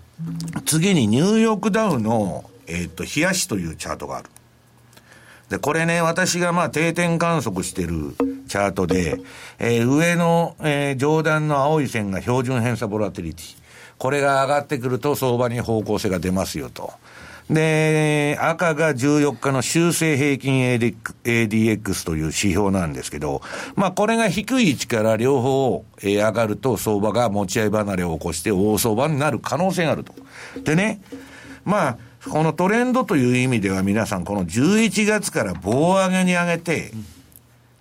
[0.65, 4.31] 次にニューヨークダウの、えっ、と、冷やしというチャートがある。
[5.51, 8.15] で、これね、私がまあ定点観測してる
[8.49, 9.21] チャートで、
[9.59, 13.61] えー、上の、えー、上段の青い線が標準偏差ボラティリティ。
[13.99, 16.93] これが上がってくると相場に方向性が出ますよと。
[17.51, 23.43] で、赤が14日の修正平均 ADX という指標なんですけど、
[23.75, 30.15] まあこれが低い位置から両方上がると相場が持ち合い離れを起こして大相場になる可能性があると。
[30.63, 31.03] でね、
[31.65, 31.99] まあ、
[32.29, 36.93] このトレンドという意味では皆さん、この11月から棒上げに上げて、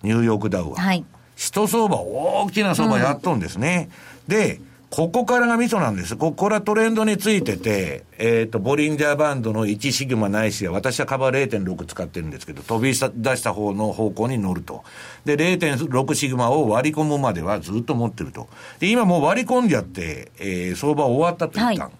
[0.02, 0.80] ニューヨークダウは。
[0.80, 1.04] はい。
[1.36, 3.88] 一相場、大きな相場やっとんですね。
[4.28, 4.60] うん、で、
[4.90, 6.16] ここからがミソなんです。
[6.16, 12.96] ここれはトレンドについてて、えっ、ー、と、ボリンジャーバンドの1シグマないしは、私はカバー0.6使ってるんですけど、飛び出
[13.36, 14.82] した方の方向に乗ると。
[15.24, 18.48] で、0.6シグマを割り込むまではずっと持ってると。
[18.80, 21.86] で、今もう割り込んじゃって、えー、相場終わったと言ったん。
[21.86, 21.92] はい、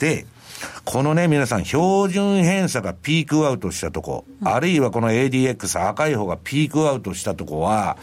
[0.00, 0.26] で、
[0.84, 7.96] このね、皆さん、標準偏差がピークアウトしたとこ、うん、あるいはこの ADX 赤い方がピークアウトしたとこは、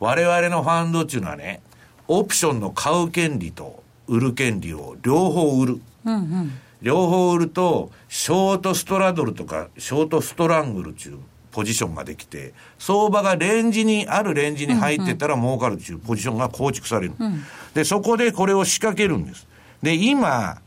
[0.00, 1.62] 我々のファンドっていうのはね、
[2.08, 5.80] オプションの買う権利と売る権利を両方売る。
[6.04, 6.52] うんうん
[6.82, 11.18] 両方売ると、ショートストラドルとか、ショートストラングルっていう
[11.50, 17.14] ポジションができて、相場がレンジに、あるレンジに入ってたら儲かるっていうポジションが構築される。
[17.18, 17.42] うん、
[17.74, 19.46] で、そこでこれを仕掛けるんです。
[19.82, 20.60] で、今、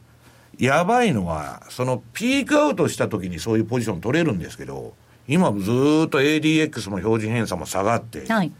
[0.58, 4.94] やばいのは、そのピークアウトした時にそういうポジション取れるんですけど、
[5.28, 8.52] 今ずっと ADX の標準偏差も下がって、はい、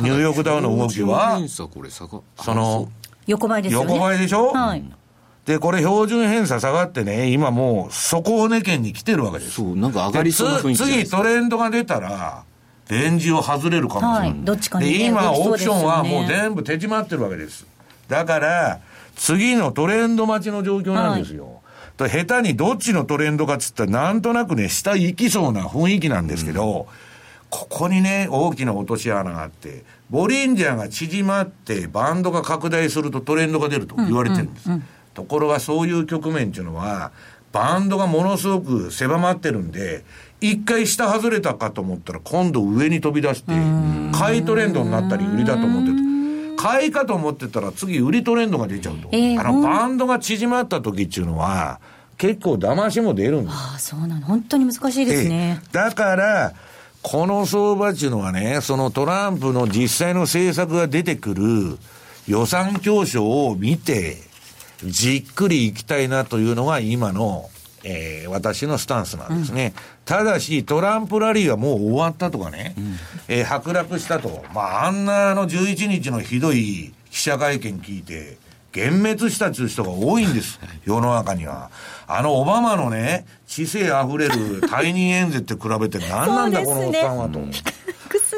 [0.00, 2.90] ニューヨークダウの動きは、その、
[3.26, 3.92] 横ばいですよね。
[3.92, 4.52] 横ばいでしょ？
[4.52, 4.84] はい。
[5.46, 9.52] で、これ標準偏差下がってね、今もう底根県に来てるわけです。
[9.52, 12.44] そう、なんか上がりそうな雰囲気次トレンドが出たら、
[12.88, 14.30] レンジを外れるかもしれない。
[14.30, 17.66] はい、どっちかに、ね、で、今、オプションはもう全部手締まってるわけです。
[18.08, 18.80] だから、
[19.16, 21.60] 次のトレンド待ちの状況なんですよ。
[21.98, 26.86] はい、下手にどっちのトレンドかっつったら、なんとなくね、下行きそうな雰囲気なんですけど、うん、
[27.52, 34.66] ここにね、大きな落とし穴があって、ボリンジャーが縮まって、バンドが拡大するとトレンドが出ると言われてるんです。
[34.68, 37.12] うんうんうん、ところがそういう局面っていうのは、
[37.52, 40.02] バンドがものすごく狭まってるんで、
[40.40, 43.52] 一回下外れたかと思ったら、今度上に飛び出して、
[44.18, 46.56] 買いトレンドになったり売りだと思ってて。
[46.56, 49.08] 買いかと思ってたら次売りトレンドが出ちゃうと。
[49.12, 51.80] えー、あの、バンドが縮まった時っていうのは、
[52.16, 53.54] 結構騙しも出るんです。
[53.54, 54.24] ああ、そうなの。
[54.24, 55.60] 本当に難しいですね。
[55.62, 56.54] えー、だから、
[57.02, 61.78] この相場っていうのはね、そのトランプの実際の政策が出てくる
[62.26, 64.18] 予算教書を見て、
[64.84, 67.48] じっくりいきたいなというのが今の
[67.84, 69.72] えー、私のスタンスなんですね。
[69.76, 72.96] うん、ただし、トランプラリーがもう終わったとかね、うん、
[73.28, 74.44] えー、剥落したと。
[74.54, 78.38] まあ、あんなあの11日のひどい記者会見聞いて、
[78.74, 80.58] 幻滅したっていう人が多いんです。
[80.84, 81.70] 世の中には。
[82.06, 87.40] あの、オバマのね、知性あふれる退任演説って比べて何なんだ、このおっさんはと。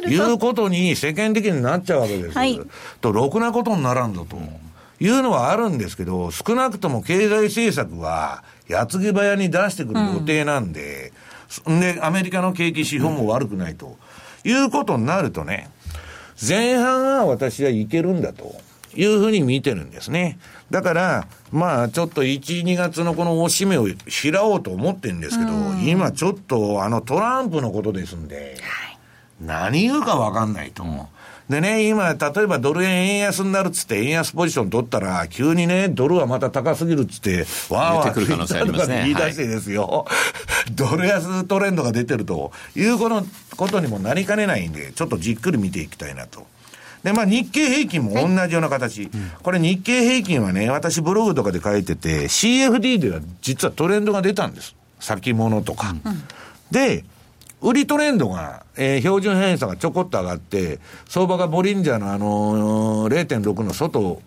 [0.07, 2.37] いうことに世間的になっちゃうわけです。
[2.37, 2.61] はい、
[3.01, 4.37] と、ろくなことにならんぞと。
[5.01, 11.12] いうのはあるんですけど、少なくとも経済政策は、矢継ぎ早に出してくる予定なんで、
[11.66, 13.97] うん、で、アメリカの景気指標も悪くないと、
[14.45, 15.68] いうことになるとね、
[16.47, 18.55] 前半は私はいけるんだと
[18.97, 20.38] いうふうに見てるんですね。
[20.70, 25.51] だから、まあ、ちょっと1、2月のこのおしめを開おうと思ってるんですけど、
[25.84, 28.57] 今ちょっとあのトランプのことですんで、
[29.40, 30.84] 何言うかわかんないと。
[31.49, 43.26] でね、今、例えばドル円円安になるっつって、円安ポジション取ったら、急にね、ドルはまた高すぎるっつって、わーわー言い出してですよ、はい、ドル安トレンドが出てるというこの
[43.57, 46.47] ことにもなりかねないんで、ちょっとじっくり見ていきたいなと。
[47.05, 49.02] で、まあ日経平均も同じような形。
[49.02, 49.11] はい
[49.42, 54.74] これ日経平均はね、私ブログとかで書いてて、CFD では実はトレンドが出たんです。
[54.98, 55.90] 先物とか。
[55.90, 56.22] うん、
[56.70, 57.05] で、
[57.61, 64.22] 売りトレンドが、えー、標準偏差がちょこっと上がって、相場がボリンジャーのあのー、0.6の外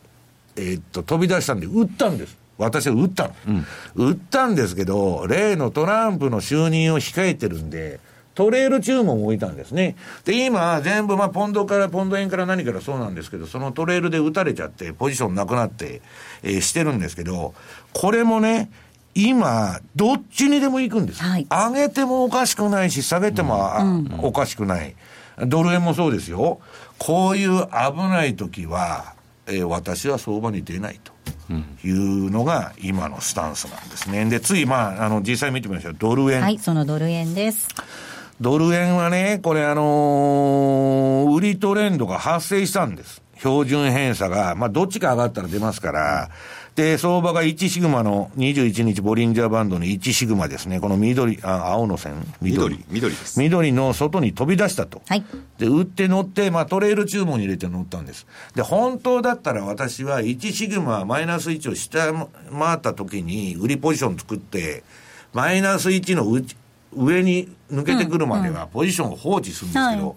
[0.58, 2.36] えー、っと、飛び出したんで、売ったんです。
[2.58, 3.66] 私は売ったの、うん。
[3.96, 8.00] 売ったんですけど、例のトランプの就任を控えてるんで、
[8.38, 9.96] トレール注文を置いたんですね。
[10.24, 16.04] で、今、全部、まあ、ポンドから、ポンド円から何からそうなんですけど、そのトレールで打たれちゃって、ポジションなくなって、
[16.44, 17.56] えー、してるんですけど、
[17.94, 18.70] これもね、
[19.16, 21.24] 今、どっちにでも行くんです。
[21.24, 24.94] はい、上げてもおかしくないし、下げても、うん、おかしくない。
[25.48, 26.60] ドル円もそうですよ。
[27.00, 29.16] こういう危ない時は、
[29.48, 31.12] えー、私は相場に出ないと。
[31.84, 34.26] いうのが今のスタンスなんですね。
[34.26, 35.96] で、次、まあ、あの、実際見てみましょう。
[35.98, 36.42] ドル円。
[36.42, 37.70] はい、そのドル円です。
[38.40, 43.24] ドル円はね、これあのー、売りトレンドが発生したんです。
[43.38, 46.30] 標準偏差が、まあ、どっちか上がったら出ますから、
[46.76, 50.80] で、相場が1シグマの21日ボリンジャーバンドの1シグマですね。
[50.80, 52.86] この緑、あ青の線緑。
[52.90, 53.40] 緑です。
[53.40, 55.02] 緑の外に飛び出したと。
[55.08, 55.26] はい。
[55.58, 58.28] で、売って乗って、まあ、トレール注文に入れて乗ったんです。
[58.54, 64.84] で、本当だったら私は1シグママイナス1を下回った時に売りポジション作って、
[65.34, 66.56] マイナス1の内、
[66.98, 70.16] 上に抜けてくるまではポジションを放置するんですけど、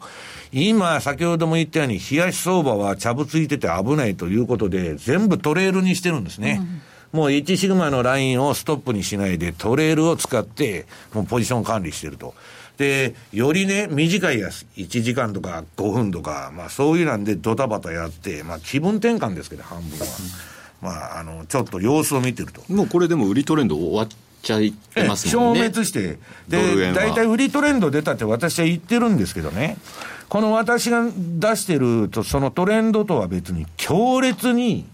[0.53, 6.61] 今、先ほども言ったように、冷やし相場は茶ぶついてて危ないということで、全部トレールにしてるんですね。
[7.13, 12.35] もう1シグマのラインをストップにしないで、トレールを使って、もうポジション管理してると。
[12.79, 20.07] で、よりね、短いやつ、1時間とか5分とか、まあそういうなんでドタバタやって、まあ気分転換ですけど、半分は。
[20.81, 22.63] まあ、あの、ちょっと様子を見てると。
[22.73, 24.09] もうこれでも売りトレンド終わっ
[24.43, 24.75] ちゃい
[25.07, 25.61] ますもんね。
[25.61, 26.19] 消滅して、
[26.49, 29.77] で、大体売りトレンド出たって私は言ってるんですけどね、
[30.29, 34.87] この私が出してると、そのトレンドとは別に強烈に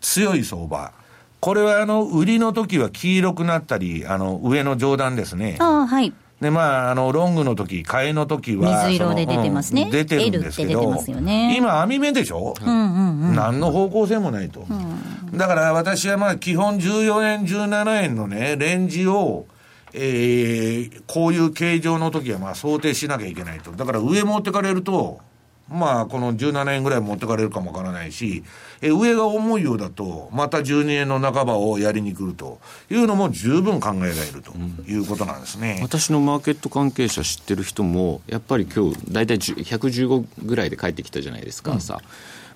[0.00, 0.92] 強い相場。
[1.40, 5.56] これはあの、売りの時は黄色くなったり、あの、上の上段ですね。
[5.58, 6.12] あはい。
[6.42, 9.84] で、まあ、あの、ロングの時、買いの時は、水色で出てますね。
[9.84, 14.66] うん、出てるんですけど、ね、今、網目でしょ、うんうんうん、何の方向性もないと。
[14.68, 19.46] うん、だから私はまあ、基本14円、17円のね、レンジを、
[19.94, 23.70] えー、こういう形状の時はまあ想定しなきゃいけないと。
[23.70, 25.20] だから上持ってかれると、
[25.68, 28.42] まあ、この17円ぐらい持ってかれるかもわからないし、
[28.82, 32.58] え上が重いようだと、また12円の半ばをやりに来ると
[32.90, 34.52] いうのも十分考えられると
[34.90, 42.00] いうことなんですね、うん、私のマーケット関係者知ってる人も、やっぱり今日大体115ぐらいで帰ってきたじゃないですか、うん、さ。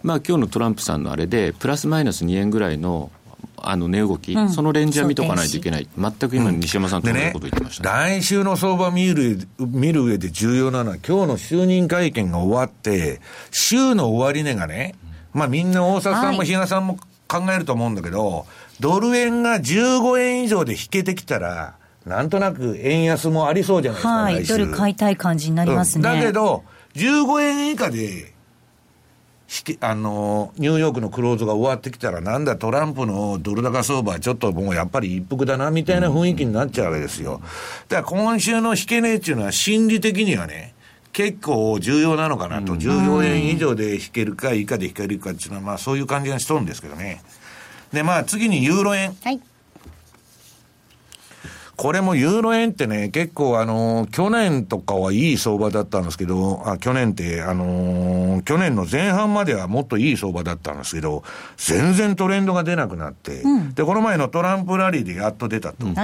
[0.02, 3.10] まあ今日のトランプさんのあれで、プラスマイナス2円ぐらいの
[3.58, 13.20] あの値動き、うん、そのレンジは見とかないといけない、全く今、西山さんと同じこと言ってました、ね、来週の相場見る見る上で重要なのは、今日の就任会見が終わって、
[13.50, 14.94] 週の終値がね、
[15.36, 18.44] まあみんな大阪さんも比嘉さんも考えると思うんだけど、はい、
[18.80, 21.76] ドル円が15円以上で引けてきたら、
[22.06, 26.08] なんとなく円安もありそうじゃないですか、はい、ドル買いたい感じになりますね。
[26.08, 26.64] うん、だけど、
[26.94, 28.32] 15円以下で
[29.80, 37.40] あの、ニューヨークのクローズが終わってきたら、なんだ、トランプのドル高相場はちょっともうやっぱり一服だな、みたいな雰囲気になっちゃうわけですよ。
[37.88, 40.74] だから今週の引け値っていうのは心理的にはね、
[41.16, 42.74] 結構重要なのかなと。
[42.74, 47.22] 14円以上で引けるか、以下で引けるかっていうのは、まあそういう感じがしとるんですけどね。
[47.90, 49.16] で、まあ次にユーロ円。
[49.24, 49.40] はい。
[51.76, 61.24] これもユーロ円ってね、結構あの、去年とかはいい相場だったんですけど、あ去年って、あのー、去年の前半まではもっといい相場だったんですけど、
[61.56, 65.86] 全然トレンドが出なくなって、うん、で、この前のトランプラリーでやっと出たと。
[65.86, 65.94] うん、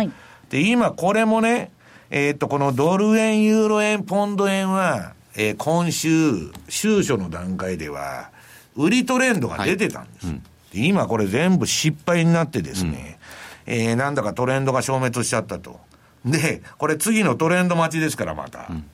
[0.48, 1.70] で、今これもね、
[2.14, 8.28] えー、っと、このドル円、ユーロ円、ポンド円は、えー、今週、週初の段階では、
[8.76, 10.26] 売りトレンドが出てたんです。
[10.26, 10.42] はいうん、
[10.74, 13.18] 今これ全部失敗になってですね、
[13.64, 15.80] えー、なんだかトレンドが消滅しちゃったと。
[16.26, 18.66] で、これ次のトレンド待ちですからまた。
[18.68, 18.84] うん、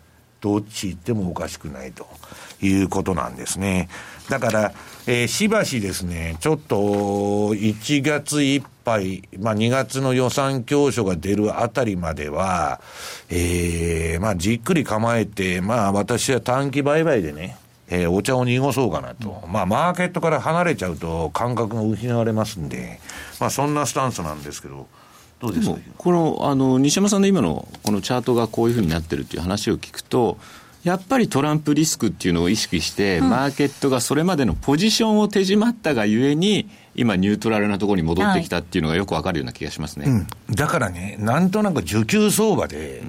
[0.41, 2.07] どっち行ってもおかしくないと
[2.61, 3.89] いうことなんですね。
[4.29, 4.73] だから、
[5.07, 6.77] えー、しばしですね、ちょっと
[7.55, 12.81] 1月いっぱい、まあ2月の予算教書が出るあたりまでは、
[13.31, 17.57] えー、まあじっくり構えて、まあ私は短期売買でね、
[17.91, 19.43] えー、お茶を濁そうかなと。
[19.49, 23.01] まあ、マーケットから離れちゃうと感覚が失われますんで、
[23.41, 24.87] まあ、そんなスタンスなんですけど、
[25.41, 25.79] どうですか？
[25.97, 30.37] この、あの、西山さんの今のこのチャートがこういうふうになってるっていう話を聞くと、
[30.85, 40.07] やっぱりトランプリスクっていうのを意識して、マーケットがそれまでのポジションを手締まったがゆえに、今、ニュートラルなところに戻ってきたっていうのがよくわかるような気がしますね、
[40.49, 43.03] うん、だからね、なんとなく需給相場で、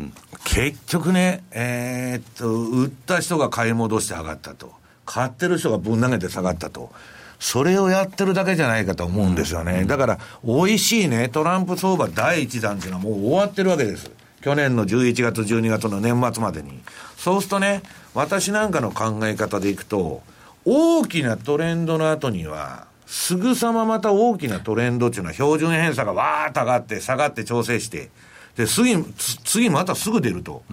[0.44, 4.74] 結局ね、えー、っと、売った人が買い戻して上がったと、
[5.06, 6.92] 買ってる人がぶん投げて下がったと。
[7.40, 9.86] それをやってるだけじゃないかと思うんですよね。
[9.86, 14.12] だから、美味しいね、トランプ相場第一弾っていうのはもう終わってるわけです。
[14.42, 16.80] 去年の11月、12月の年末までに。
[17.18, 17.82] そうするとね、
[18.14, 20.22] 私なんかの考え方でいくと、
[20.66, 28.10] 大きなトレンドの後には、すぐさままた大きなトレンドっていうのは標準偏差がわーっと上がって下がって調整して、
[28.56, 28.96] で、次、
[29.44, 30.64] 次またすぐ出ると。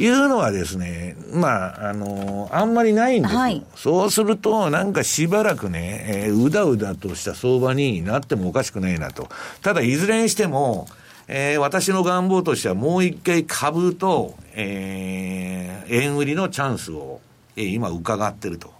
[0.00, 9.28] いうのはですね、まあ、あのあんまりないんですよ、はい、そうすると、なんかしばらくね、えー、うだうだとした相場になってもおかしくないなと。
[9.60, 10.86] ただ、いずれにしても、
[11.28, 17.20] えー、私の願望としてはもう一回株と、えー、円売りのチャンスを、
[17.54, 18.72] えー、今伺ってると。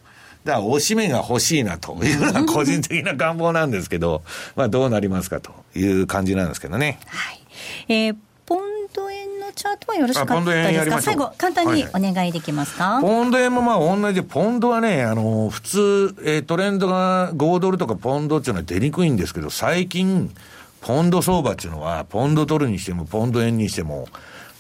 [0.44, 4.22] だから、おしめが欲しいなと いうのは個人的な願望なんですけど、
[4.56, 6.98] まあ、どうなりますかという感じなんですけどね。
[7.06, 7.40] はい。
[7.88, 8.60] えー、ポン
[8.94, 11.02] ド円のチャートはよろしかったですか？
[11.02, 20.34] 最後、簡単にお願いできますか、はいはい、ポンド円もまあ同じで、ポンドはね、あの、普通、えー、トレンドが5ドルとかポンドっていうのは出にくいんですけど、最近、
[20.80, 24.08] ポンド相場っていうのは、ポンドドルにしても、ポンド円にしても、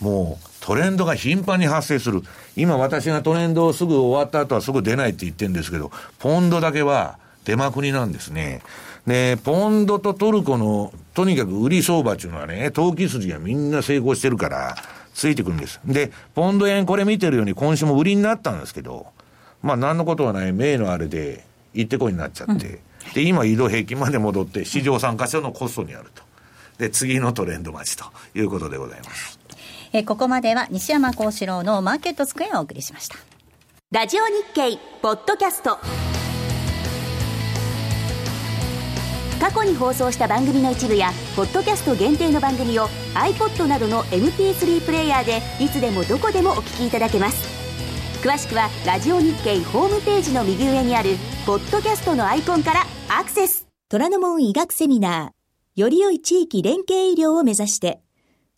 [0.00, 2.22] もうトレンドが頻繁に発生する。
[2.56, 8.62] 今私がトレンドをすぐ終わった後はすぐ出ないって言ってるんですけど、ポンドだけは出まくりなんですね。
[9.06, 14.76] で、ポンドとトルコの、とにかく売り相場っていうのはね、投機筋がみんな成功してるから、
[15.14, 15.80] ついてくるんです。
[15.84, 19.06] で、ポンド円これ見てるように今週も売りになったんですけど、
[19.62, 21.44] まあ何のことはない名のあれで、
[21.74, 22.78] 行ってこいになっちゃって、うん、
[23.14, 26.22] で、今移動平均まで戻って、市場参加者のコストにあると。
[26.78, 28.04] で、次のトレンド待ちと
[28.34, 29.38] いうことでございます。
[29.92, 33.16] えここまでは西山幸四郎のマーケットスクエアをお送りしました。
[33.90, 35.78] ラジオ日経ポッドキャスト
[39.40, 47.67] 過去に放送した番組の一部やポッドキャスト限定の番組を iPod などの MP3 プレイヤーでいつでもどこでもお聞きいただけます
[48.22, 51.10] 詳しくはラジオ日経ホームページの右上にある
[51.46, 58.00] ポッドキャストのアイコンからアクセス虎ノ門医学セミナーより良い地域連携医療を目指して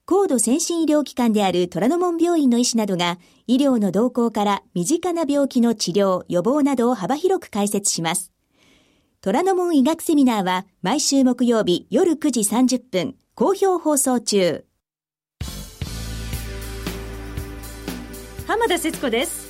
[0.06, 8.32] 高度先進医療機関である虎ノ門病院の医師などが医療の動向から身近な病気の治療、予防などを幅広く解説します。
[9.20, 14.64] 虎ノ門医学セミナーは毎週木曜日夜9時30分、好評放送中。
[18.48, 19.49] 浜田節子です。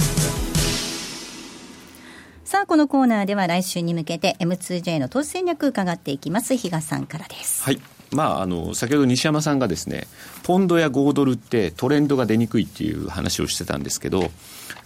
[2.51, 6.57] さあ、このコーナーでは来週に向けて M2J の投資戦略伺っていきます。
[6.57, 7.63] 比嘉さんからです。
[7.63, 7.79] はい。
[8.11, 10.05] まあ、あの先ほど西山さんがですね
[10.43, 14.31] ポンドや5ドルってトレンドが出にくいっていう話をしてたんですけど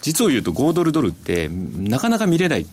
[0.00, 2.66] 実を言うと5ドルドルってなかなか見れない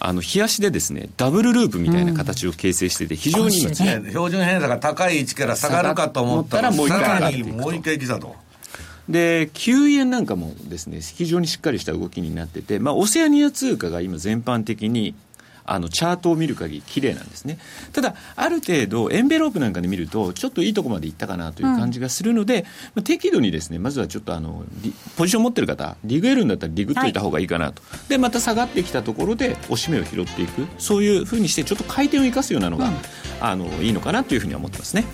[0.00, 8.34] あの、冷やしでですね、ダブルループみたいな形を形成してて、非常に今、ね、標準偏差が高い位置から下がるかと思ったら、もう一回もう一回来たと。
[9.08, 15.14] で、9円なんかもですね、非常にしっかりした動きになってて、まあ、オセアニア通貨が今全般的に
[15.66, 17.58] あのチャートを見る限り綺麗なんですね。
[17.92, 24.64] ただ、ある程度、エンベロープなんかで見ると、ちょっといいとこまでいったかなという感じがするので、うん、適度にですね、まずはちょっとあの、
[25.16, 27.82] ポジション持ってる方、リグエるんだったらリグっといた方がいいかなと。
[27.88, 32.94] はい、で、また下がってきたところで、押し目を拾っていく、そういうふうにして、ちょっと回転を生かすようなのが、うん、
[33.40, 35.04] あの、いいのかなというふうには思ってますね。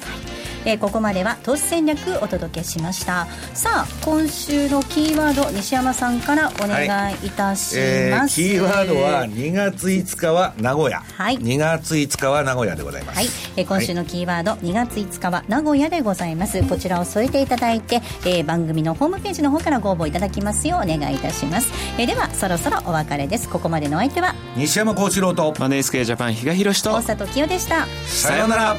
[0.64, 11.01] えー、ここまでは投資戦略お届けしましたさあ今週のキーワード西山さんからお願いいたします、はいえー、キーワードは2月5日は名古屋。
[11.01, 11.38] はい。
[11.38, 13.16] 2月5日は名古屋でございます。
[13.16, 13.26] はい、
[13.57, 16.62] えー、今週のキーワード、はい、2月5日は名古屋でございます。
[16.64, 23.49] こちらを添えていただいて、えー、番組のホームページの方からご応募いただきますようお願いいたします、えー、ではそろそろお別れです。
[23.49, 27.86] ここまでのお相手は西山幸四郎とマネースクエアジャパン比嘉宏と大里清でした。
[28.07, 28.76] さようなら。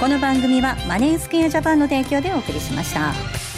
[0.00, 3.53] この番組はマネースクエアジャパンの提供でお送りしました。